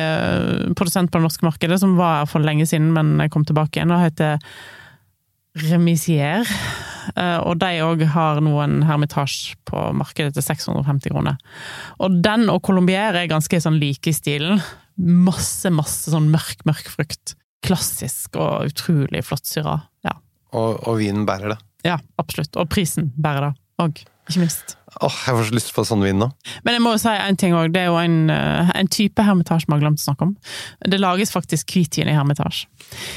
produsent 0.73 1.12
på 1.13 1.19
det 1.19 1.28
norske 1.28 1.45
markedet, 1.45 1.78
som 1.78 1.93
var 1.99 2.23
her 2.23 2.32
for 2.32 2.41
lenge 2.41 2.65
siden, 2.65 2.89
men 2.95 3.21
kom 3.30 3.45
tilbake 3.45 3.78
igjen, 3.78 3.93
og 3.93 4.02
heter 4.02 4.41
Remisier. 5.69 6.49
Og 7.45 7.60
de 7.62 7.69
òg 7.86 8.02
har 8.15 8.41
noen 8.41 8.80
hermitasje 8.89 9.60
på 9.69 9.91
markedet 9.93 10.34
til 10.34 10.41
650 10.41 11.13
kroner. 11.13 11.38
Og 12.02 12.17
den 12.26 12.47
og 12.49 12.63
Colombier 12.65 13.13
er 13.13 13.30
ganske 13.30 13.62
sånn 13.62 13.78
like 13.78 14.10
i 14.10 14.17
stilen. 14.17 14.58
Masse, 14.97 15.71
masse 15.73 16.13
sånn 16.13 16.29
mørk, 16.34 16.63
mørk 16.69 16.89
frukt. 16.91 17.36
Klassisk 17.65 18.38
og 18.38 18.69
utrolig 18.69 19.23
flott 19.25 19.47
syra. 19.47 19.79
Ja. 20.06 20.17
Og, 20.53 20.82
og 20.86 20.97
vinen 20.99 21.25
bærer 21.25 21.56
det. 21.56 21.60
ja, 21.88 21.97
absolutt. 22.21 22.56
Og 22.60 22.69
prisen 22.71 23.12
bærer 23.15 23.49
det 23.49 23.53
òg, 23.82 24.03
ikke 24.29 24.43
minst. 24.43 24.75
Åh, 25.01 25.15
jeg 25.25 25.36
får 25.36 25.47
så 25.49 25.56
lyst 25.58 25.71
på 25.73 25.84
sånn 25.88 26.03
vin 26.06 26.19
nå. 26.21 26.27
Men 26.63 26.77
jeg 26.77 26.84
må 26.86 26.93
jo 26.93 27.01
si 27.01 27.12
en 27.12 27.39
ting 27.39 27.56
òg. 27.58 27.71
Det 27.73 27.82
er 27.82 27.89
jo 27.89 27.97
en, 27.97 28.29
eh, 28.29 28.69
en 28.77 28.88
type 28.91 29.25
hermetasje 29.25 29.65
vi 29.65 29.73
har 29.73 29.82
glemt 29.82 29.99
å 29.99 30.06
snakke 30.06 30.27
om. 30.29 30.36
Det 30.86 30.99
lages 31.01 31.34
faktisk 31.34 31.73
hvitvin 31.73 32.12
i 32.12 32.15
hermetasje. 32.15 32.67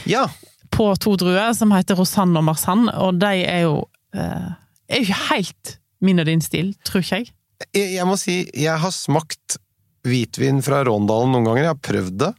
Ja! 0.08 0.24
På 0.72 0.88
to 0.98 1.12
druer 1.20 1.52
som 1.54 1.74
heter 1.76 1.98
Rosanne 2.00 2.40
og 2.40 2.48
Marsanne, 2.48 2.90
og 2.96 3.20
de 3.20 3.44
er 3.44 3.66
jo 3.66 3.84
eh, 4.16 4.48
er 4.88 5.02
jo 5.02 5.06
ikke 5.06 5.22
helt 5.30 5.76
min 6.04 6.20
og 6.22 6.26
din 6.28 6.42
stil, 6.44 6.72
tror 6.86 7.04
ikke 7.04 7.20
jeg. 7.20 7.30
Jeg, 7.74 7.92
jeg 7.96 8.06
må 8.08 8.16
si, 8.20 8.40
jeg 8.52 8.80
har 8.82 8.92
smakt 8.92 9.58
hvitvin 10.06 10.62
fra 10.64 10.82
Råndalen 10.86 11.34
noen 11.34 11.48
ganger. 11.50 11.62
Jeg 11.64 11.72
har 11.74 11.84
prøvd 11.90 12.18
det, 12.22 12.32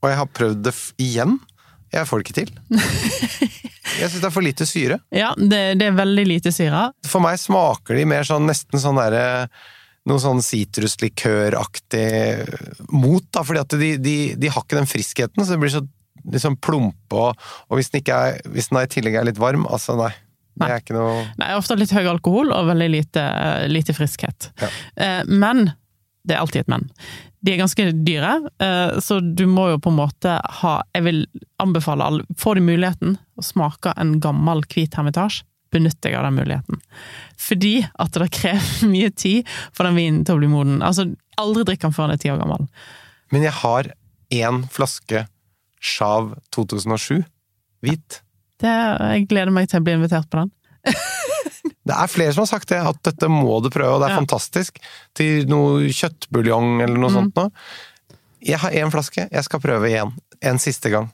og 0.00 0.10
jeg 0.10 0.20
har 0.20 0.30
prøvd 0.40 0.62
det 0.66 0.74
igjen. 1.02 1.36
Jeg 1.90 2.06
får 2.06 2.20
det 2.20 2.26
ikke 2.26 2.38
til. 2.40 2.54
Jeg 3.90 4.06
syns 4.06 4.22
det 4.22 4.28
er 4.28 4.32
for 4.32 4.44
lite 4.46 4.64
syre. 4.68 4.96
Ja, 5.12 5.32
det, 5.36 5.58
det 5.80 5.88
er 5.90 5.96
veldig 5.96 6.22
lite 6.28 6.52
syre. 6.54 6.86
For 7.10 7.20
meg 7.24 7.40
smaker 7.42 7.98
de 7.98 8.04
mer 8.08 8.22
sånn 8.24 8.46
nesten 8.48 8.80
sånn 8.80 9.00
derre 9.00 9.48
noe 10.08 10.22
sånn 10.22 10.40
sitruslikøraktig 10.44 12.06
mot, 12.94 13.26
da, 13.34 13.42
fordi 13.44 13.60
at 13.60 13.76
de, 13.80 13.90
de, 14.00 14.14
de 14.40 14.52
har 14.52 14.64
ikke 14.64 14.78
den 14.78 14.88
friskheten, 14.88 15.44
så 15.44 15.54
det 15.54 15.60
blir 15.60 15.74
så 15.74 15.82
liksom 16.30 16.56
plumpe, 16.62 17.16
og, 17.16 17.36
og 17.68 17.78
hvis, 17.78 17.90
den 17.92 18.08
er, 18.14 18.40
hvis 18.52 18.70
den 18.70 18.80
i 18.80 18.90
tillegg 18.90 19.18
er 19.20 19.28
litt 19.28 19.40
varm, 19.40 19.66
altså 19.68 19.98
nei. 20.00 20.12
Det 20.60 20.66
er 20.66 20.80
ikke 20.82 20.96
noe 20.96 21.12
Nei, 21.40 21.52
ofte 21.56 21.76
litt 21.78 21.92
høy 21.94 22.04
alkohol 22.10 22.50
og 22.52 22.66
veldig 22.68 22.88
lite, 22.92 23.22
lite 23.70 23.94
friskhet. 23.96 24.50
Ja. 24.60 24.68
Eh, 25.00 25.20
Men 25.30 25.70
det 26.26 26.36
er 26.36 26.42
alltid 26.42 26.64
et 26.64 26.72
men. 26.72 26.88
De 27.40 27.54
er 27.54 27.60
ganske 27.62 27.86
dyre, 28.04 28.32
eh, 28.60 28.98
så 29.00 29.20
du 29.20 29.46
må 29.48 29.70
jo 29.70 29.78
på 29.80 29.92
en 29.92 30.00
måte 30.02 30.34
ha 30.60 30.72
Jeg 30.92 31.06
vil 31.06 31.22
anbefale 31.62 32.04
alle 32.04 32.36
Får 32.38 32.58
du 32.58 32.66
muligheten 32.66 33.16
å 33.40 33.44
smake 33.44 33.94
en 33.96 34.18
gammel 34.20 34.60
hvit 34.68 34.98
hermitasje, 34.98 35.46
benytt 35.72 36.00
deg 36.02 36.16
av 36.18 36.26
den 36.26 36.36
muligheten. 36.36 36.80
Fordi 37.38 37.76
at 38.02 38.16
det 38.18 38.32
krever 38.34 38.88
mye 38.94 39.10
tid 39.14 39.48
for 39.72 39.88
den 39.88 39.96
vinen 39.96 40.24
til 40.26 40.36
å 40.36 40.42
bli 40.42 40.50
moden. 40.50 40.80
Altså, 40.84 41.08
aldri 41.40 41.64
drikk 41.68 41.86
den 41.86 41.96
før 41.96 42.10
den 42.10 42.18
er 42.18 42.22
ti 42.24 42.32
år 42.32 42.42
gammel. 42.42 42.66
Men 43.30 43.46
jeg 43.46 43.56
har 43.62 43.92
én 44.34 44.64
flaske 44.70 45.24
Chav 45.80 46.34
2007, 46.52 47.22
hvit. 47.80 48.20
Det, 48.60 48.68
jeg 48.68 49.28
gleder 49.30 49.54
meg 49.54 49.70
til 49.70 49.80
å 49.80 49.86
bli 49.86 49.96
invitert 49.96 50.28
på 50.28 50.42
den. 50.42 50.50
Det 51.90 51.96
er 51.98 52.10
flere 52.12 52.32
som 52.36 52.44
har 52.44 52.50
sagt 52.52 52.70
det, 52.70 52.78
at 52.86 52.98
dette 53.08 53.26
må 53.32 53.56
du 53.64 53.70
prøve, 53.72 53.96
og 53.96 54.00
det 54.04 54.10
er 54.10 54.14
Ja. 54.14 54.20
fantastisk. 54.22 54.78
Til 55.18 55.46
noe 55.50 55.88
kjøttbuljong 55.90 56.80
eller 56.84 56.96
noe 57.02 57.10
Mm. 57.10 57.16
sånt 57.16 57.36
noe. 57.36 57.50
Jeg 58.40 58.58
har 58.62 58.70
én 58.70 58.90
flaske, 58.94 59.26
jeg 59.30 59.44
skal 59.44 59.60
prøve 59.60 59.88
igjen. 59.90 60.12
En 60.40 60.58
siste 60.58 60.88
gang. 60.90 61.10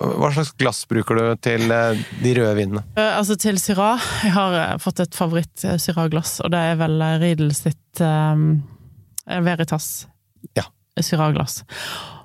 Hva 0.00 0.30
slags 0.32 0.50
glass 0.60 0.82
bruker 0.88 1.16
du 1.18 1.24
til 1.44 1.70
eh, 1.72 1.98
de 2.24 2.32
røde 2.36 2.54
vinene? 2.56 2.82
Eh, 2.96 3.16
Altså 3.18 3.36
til 3.40 3.58
Syrah. 3.60 4.00
Jeg 4.24 4.32
har 4.32 4.54
eh, 4.58 4.76
fått 4.80 5.00
et 5.04 5.16
favoritt-Syrah-glass, 5.16 6.40
og 6.44 6.50
det 6.54 6.60
er 6.72 6.78
vel 6.80 6.96
Riedel 7.20 7.52
sitt 7.56 8.00
um, 8.04 8.62
Veritas 9.26 10.06
Ja. 10.56 10.64
Syrah-glass. 10.98 11.62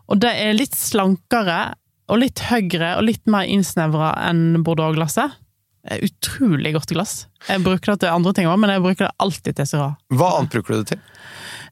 Og 0.10 0.19
det 0.23 0.31
er 0.39 0.53
litt 0.58 0.75
slankere 0.77 1.73
og 2.11 2.21
litt 2.21 2.43
høyere 2.49 2.95
og 2.99 3.07
litt 3.07 3.23
mer 3.31 3.47
innsnevra 3.49 4.13
enn 4.29 4.61
Bordeaux-glasset. 4.65 5.41
Utrolig 5.85 6.71
godt 6.73 6.89
glass. 6.95 7.13
Jeg 7.45 7.61
bruker 7.61 7.93
det 7.93 7.99
til 8.01 8.09
andre 8.13 8.31
ting 8.33 8.47
òg, 8.49 8.57
men 8.61 8.71
jeg 8.73 8.81
bruker 8.81 9.05
det 9.05 9.11
alltid 9.21 9.57
til 9.59 9.67
Syrah. 9.69 9.91
Hva 10.17 10.31
annet 10.39 10.55
bruker 10.55 10.73
du 10.73 10.79
det 10.81 10.95
til? 10.95 11.03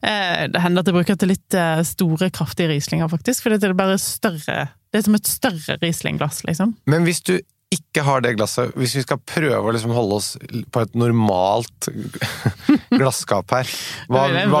Eh, 0.06 0.44
Det 0.54 0.62
hender 0.62 0.84
at 0.84 0.90
jeg 0.90 0.94
bruker 0.94 1.16
det 1.16 1.22
til 1.24 1.32
litt 1.32 1.56
eh, 1.58 1.82
store, 1.88 2.28
kraftige 2.30 2.70
Rieslinger, 2.70 3.10
faktisk. 3.10 3.42
For 3.42 3.54
det 3.54 3.66
er 3.66 3.74
bare 3.74 3.98
større 3.98 4.68
Det 4.94 5.00
er 5.00 5.06
som 5.08 5.18
et 5.18 5.26
større 5.26 5.78
Riesling-glass, 5.82 6.44
liksom. 6.46 6.76
Men 6.86 7.02
hvis 7.08 7.22
du 7.26 7.34
ikke 7.74 8.04
har 8.06 8.22
det 8.22 8.36
glasset, 8.36 8.70
hvis 8.78 8.94
vi 8.94 9.02
skal 9.02 9.18
prøve 9.26 9.58
å 9.66 9.72
liksom 9.74 9.90
holde 9.96 10.20
oss 10.20 10.28
på 10.70 10.84
et 10.84 10.94
normalt 10.94 11.88
glasskap 13.00 13.50
her 13.50 13.70
hva, 14.06 14.28
hva, 14.52 14.60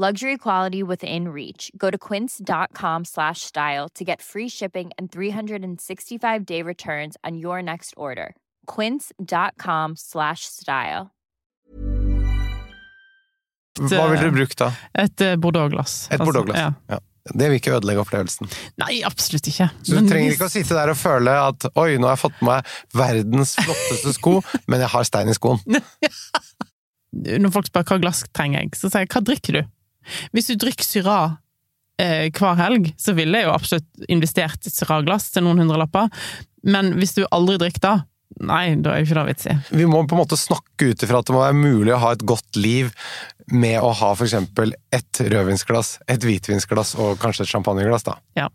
Luxury 0.00 0.38
quality 0.38 0.82
within 0.82 1.28
reach. 1.28 1.70
Go 1.76 1.90
to 1.90 1.98
quince.com 1.98 3.04
slash 3.04 3.42
style 3.42 3.86
to 3.94 4.02
get 4.02 4.22
free 4.22 4.48
shipping 4.48 4.92
and 4.96 5.12
365 5.12 6.46
day 6.46 6.62
returns 6.62 7.18
on 7.22 7.36
your 7.36 7.60
next 7.60 7.92
order. 7.98 8.34
Quince.com 8.64 9.96
slash 9.96 10.46
style. 10.46 11.10
hva 13.80 14.06
ville 14.08 14.24
du 14.24 14.32
brukt 14.38 14.56
da? 14.58 14.70
Et 14.94 15.20
eh, 15.20 15.36
Bordeaux-glass. 15.36 16.08
Et 16.08 16.14
Altså, 16.16 16.24
Bordeaux-glass? 16.24 16.58
ja. 16.58 16.72
Ja. 16.94 16.98
Det 17.36 17.50
vil 17.50 17.58
ikke 17.60 17.74
ødelegge 17.76 18.00
opplevelsen. 18.00 18.48
Nei, 18.80 19.02
absolutt 19.04 19.46
ikke. 19.52 19.66
Så 19.84 19.92
du 19.92 19.98
Men 20.00 20.08
trenger 20.08 20.32
ikke 20.32 20.48
å 20.48 20.52
sitte 20.54 20.74
der 20.78 20.94
og 20.94 20.96
føle 20.96 21.34
at 21.44 21.66
oi, 21.76 21.98
nå 22.00 22.08
har 22.08 22.16
jeg 22.16 22.22
fått 22.22 22.38
på 22.40 22.48
meg 22.48 22.72
verdens 22.96 23.52
flotteste 23.60 24.14
sko, 24.16 24.38
men 24.72 24.80
jeg 24.80 24.88
har 24.94 25.04
stein 25.04 25.28
i 25.28 25.36
skoen. 25.36 25.60
Når 27.12 27.52
folk 27.52 27.68
spør 27.68 27.84
hva 27.92 28.00
glass 28.06 28.24
trenger 28.32 28.64
jeg, 28.64 28.72
så 28.80 28.88
sier 28.88 29.04
jeg 29.04 29.12
hva 29.12 29.22
drikker 29.28 29.60
du? 29.60 29.62
Hvis 30.34 30.50
du 30.50 30.56
drikker 30.60 30.86
Syrah 30.86 31.38
eh, 32.00 32.28
hver 32.34 32.58
helg, 32.60 32.92
så 33.00 33.14
ville 33.16 33.40
jeg 33.40 33.48
jo 33.48 33.54
absolutt 33.54 34.06
investert 34.08 34.64
i 34.64 34.70
et 34.70 34.76
Syrah-glass 34.76 35.30
til 35.34 35.46
noen 35.46 35.62
hundrelapper. 35.64 36.10
Men 36.66 36.94
hvis 37.00 37.16
du 37.16 37.24
aldri 37.30 37.58
drikker 37.60 37.84
da, 37.84 37.94
nei, 38.46 38.76
da 38.80 38.94
er 38.94 39.02
jo 39.02 39.08
ikke 39.08 39.18
det 39.20 39.26
vits 39.32 39.50
i. 39.50 39.56
Vi 39.82 39.88
må 39.88 40.02
på 40.06 40.16
en 40.16 40.22
måte 40.22 40.38
snakke 40.38 40.92
ut 40.92 41.04
ifra 41.04 41.20
at 41.20 41.28
det 41.28 41.36
må 41.36 41.42
være 41.42 41.58
mulig 41.58 41.94
å 41.96 42.00
ha 42.04 42.14
et 42.16 42.24
godt 42.26 42.60
liv 42.60 42.92
med 43.50 43.80
å 43.82 43.90
ha 43.96 44.12
for 44.14 44.28
eksempel 44.28 44.74
et 44.94 45.20
rødvinsglass, 45.20 45.98
et 46.10 46.24
hvitvinsglass 46.24 46.94
og 47.02 47.18
kanskje 47.22 47.46
et 47.46 47.52
champagneglass, 47.52 48.06
da. 48.06 48.16
Ja, 48.38 48.48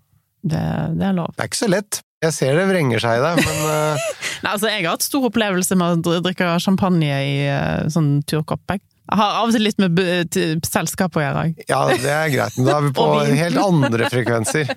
det, 0.46 0.64
det 0.96 1.10
er 1.10 1.18
lov. 1.18 1.34
Det 1.36 1.44
er 1.44 1.52
ikke 1.52 1.64
så 1.66 1.72
lett. 1.72 2.02
Jeg 2.24 2.34
ser 2.34 2.58
det 2.58 2.66
vrenger 2.70 3.04
seg 3.04 3.20
i 3.20 3.24
deg, 3.26 3.42
men 3.44 3.58
eh, 3.76 4.06
Nei, 4.46 4.52
altså, 4.54 4.70
jeg 4.70 4.86
har 4.86 4.96
hatt 4.96 5.06
stor 5.06 5.28
opplevelse 5.30 5.78
med 5.80 6.08
å 6.08 6.20
drikke 6.24 6.56
champagne 6.64 7.10
i 7.28 7.36
eh, 7.50 7.88
sånn 7.92 8.20
turkopp, 8.30 8.64
jeg. 8.72 8.84
Jeg 9.06 9.20
har 9.22 9.36
av 9.40 9.50
og 9.50 9.54
til 9.54 9.66
litt 9.68 9.82
med 9.82 10.40
selskap 10.66 11.18
å 11.18 11.22
gjøre, 11.22 11.44
òg. 11.46 11.66
ja, 11.70 11.82
det 11.92 12.14
er 12.14 12.32
greit. 12.34 12.58
Men 12.58 12.70
da 12.70 12.78
er 12.78 12.88
vi 12.88 12.94
på 13.00 13.10
helt 13.42 13.62
andre 13.62 14.10
frekvenser. 14.14 14.74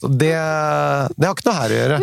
Så 0.00 0.10
det, 0.10 0.34
det 1.16 1.28
har 1.28 1.36
ikke 1.36 1.50
noe 1.50 1.60
her 1.60 1.76
å 1.76 1.80
gjøre. 1.82 2.00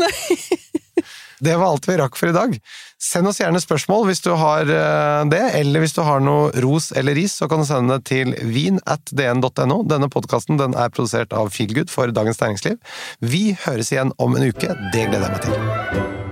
Det 1.40 1.54
var 1.54 1.70
alt 1.70 1.86
vi 1.88 1.98
rakk 2.00 2.18
for 2.18 2.32
i 2.32 2.36
dag. 2.36 2.56
Send 2.98 3.30
oss 3.30 3.40
gjerne 3.42 3.62
spørsmål 3.62 4.08
hvis 4.10 4.24
du 4.26 4.32
har 4.40 4.66
eh, 4.74 5.26
det, 5.30 5.44
eller 5.60 5.84
hvis 5.84 5.94
du 5.94 6.02
har 6.06 6.24
noe 6.24 6.50
ros 6.64 6.90
eller 6.98 7.18
ris, 7.18 7.36
så 7.38 7.50
kan 7.50 7.62
du 7.62 7.68
sende 7.70 8.00
det 8.00 8.10
til 8.10 8.34
vin.dn.no. 8.42 9.82
Denne 9.86 10.10
podkasten 10.14 10.58
den 10.58 10.74
er 10.74 10.94
produsert 10.94 11.36
av 11.38 11.54
Feelgood 11.54 11.94
for 11.94 12.10
Dagens 12.14 12.42
Næringsliv. 12.42 12.80
Vi 13.22 13.52
høres 13.68 13.94
igjen 13.94 14.16
om 14.18 14.38
en 14.38 14.50
uke. 14.50 14.74
Det 14.94 15.12
gleder 15.12 15.28
jeg 15.28 15.36
meg 15.38 15.46
til. 15.46 16.27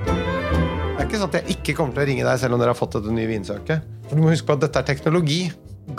Er 1.06 1.12
ikke 1.12 1.20
sånn 1.22 1.30
at 1.30 1.36
jeg 1.38 1.54
ikke 1.60 1.74
kommer 1.78 1.94
til 1.94 2.02
å 2.02 2.06
ringe 2.10 2.24
deg 2.26 2.40
selv 2.42 2.56
om 2.56 2.62
dere 2.64 2.72
har 2.74 2.78
fått 2.80 2.96
dette 2.96 3.12
nye 3.14 3.28
vinsøket. 3.30 3.84
For 4.10 4.18
du 4.18 4.24
må 4.24 4.32
huske 4.32 4.48
på 4.48 4.56
at 4.56 4.64
dette 4.64 4.82
er 4.82 4.88
teknologi. 4.88 5.36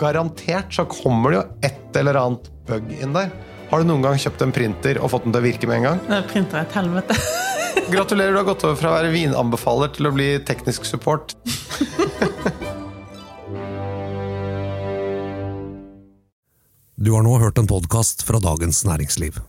Garantert 0.01 0.75
så 0.75 0.83
kommer 0.91 1.31
det 1.31 1.37
jo 1.37 1.43
et 1.69 1.99
eller 2.01 2.19
annet 2.19 2.49
bug 2.67 2.91
inn 2.91 3.15
der. 3.15 3.31
Har 3.71 3.79
du 3.79 3.87
noen 3.87 4.03
gang 4.03 4.19
kjøpt 4.19 4.43
en 4.43 4.51
printer 4.51 4.99
og 4.99 5.13
fått 5.13 5.23
den 5.23 5.31
til 5.31 5.39
å 5.39 5.47
virke 5.47 5.71
med 5.71 5.79
en 5.79 5.87
gang? 5.87 6.03
Det 6.11 6.19
printer 6.27 6.59
er 6.59 6.67
et 6.67 6.75
helvete. 6.75 7.21
Gratulerer, 7.95 8.35
du 8.35 8.41
har 8.41 8.49
gått 8.51 8.67
over 8.67 8.75
fra 8.83 8.91
å 8.91 8.97
være 8.97 9.15
vinanbefaler 9.15 9.95
til 9.95 10.11
å 10.11 10.15
bli 10.19 10.29
teknisk 10.43 10.83
support. 10.91 11.37
Du 16.99 17.13
har 17.15 17.23
nå 17.23 17.39
hørt 17.39 17.63
en 17.63 17.71
podkast 17.71 18.27
fra 18.27 18.43
Dagens 18.43 18.83
Næringsliv. 18.83 19.39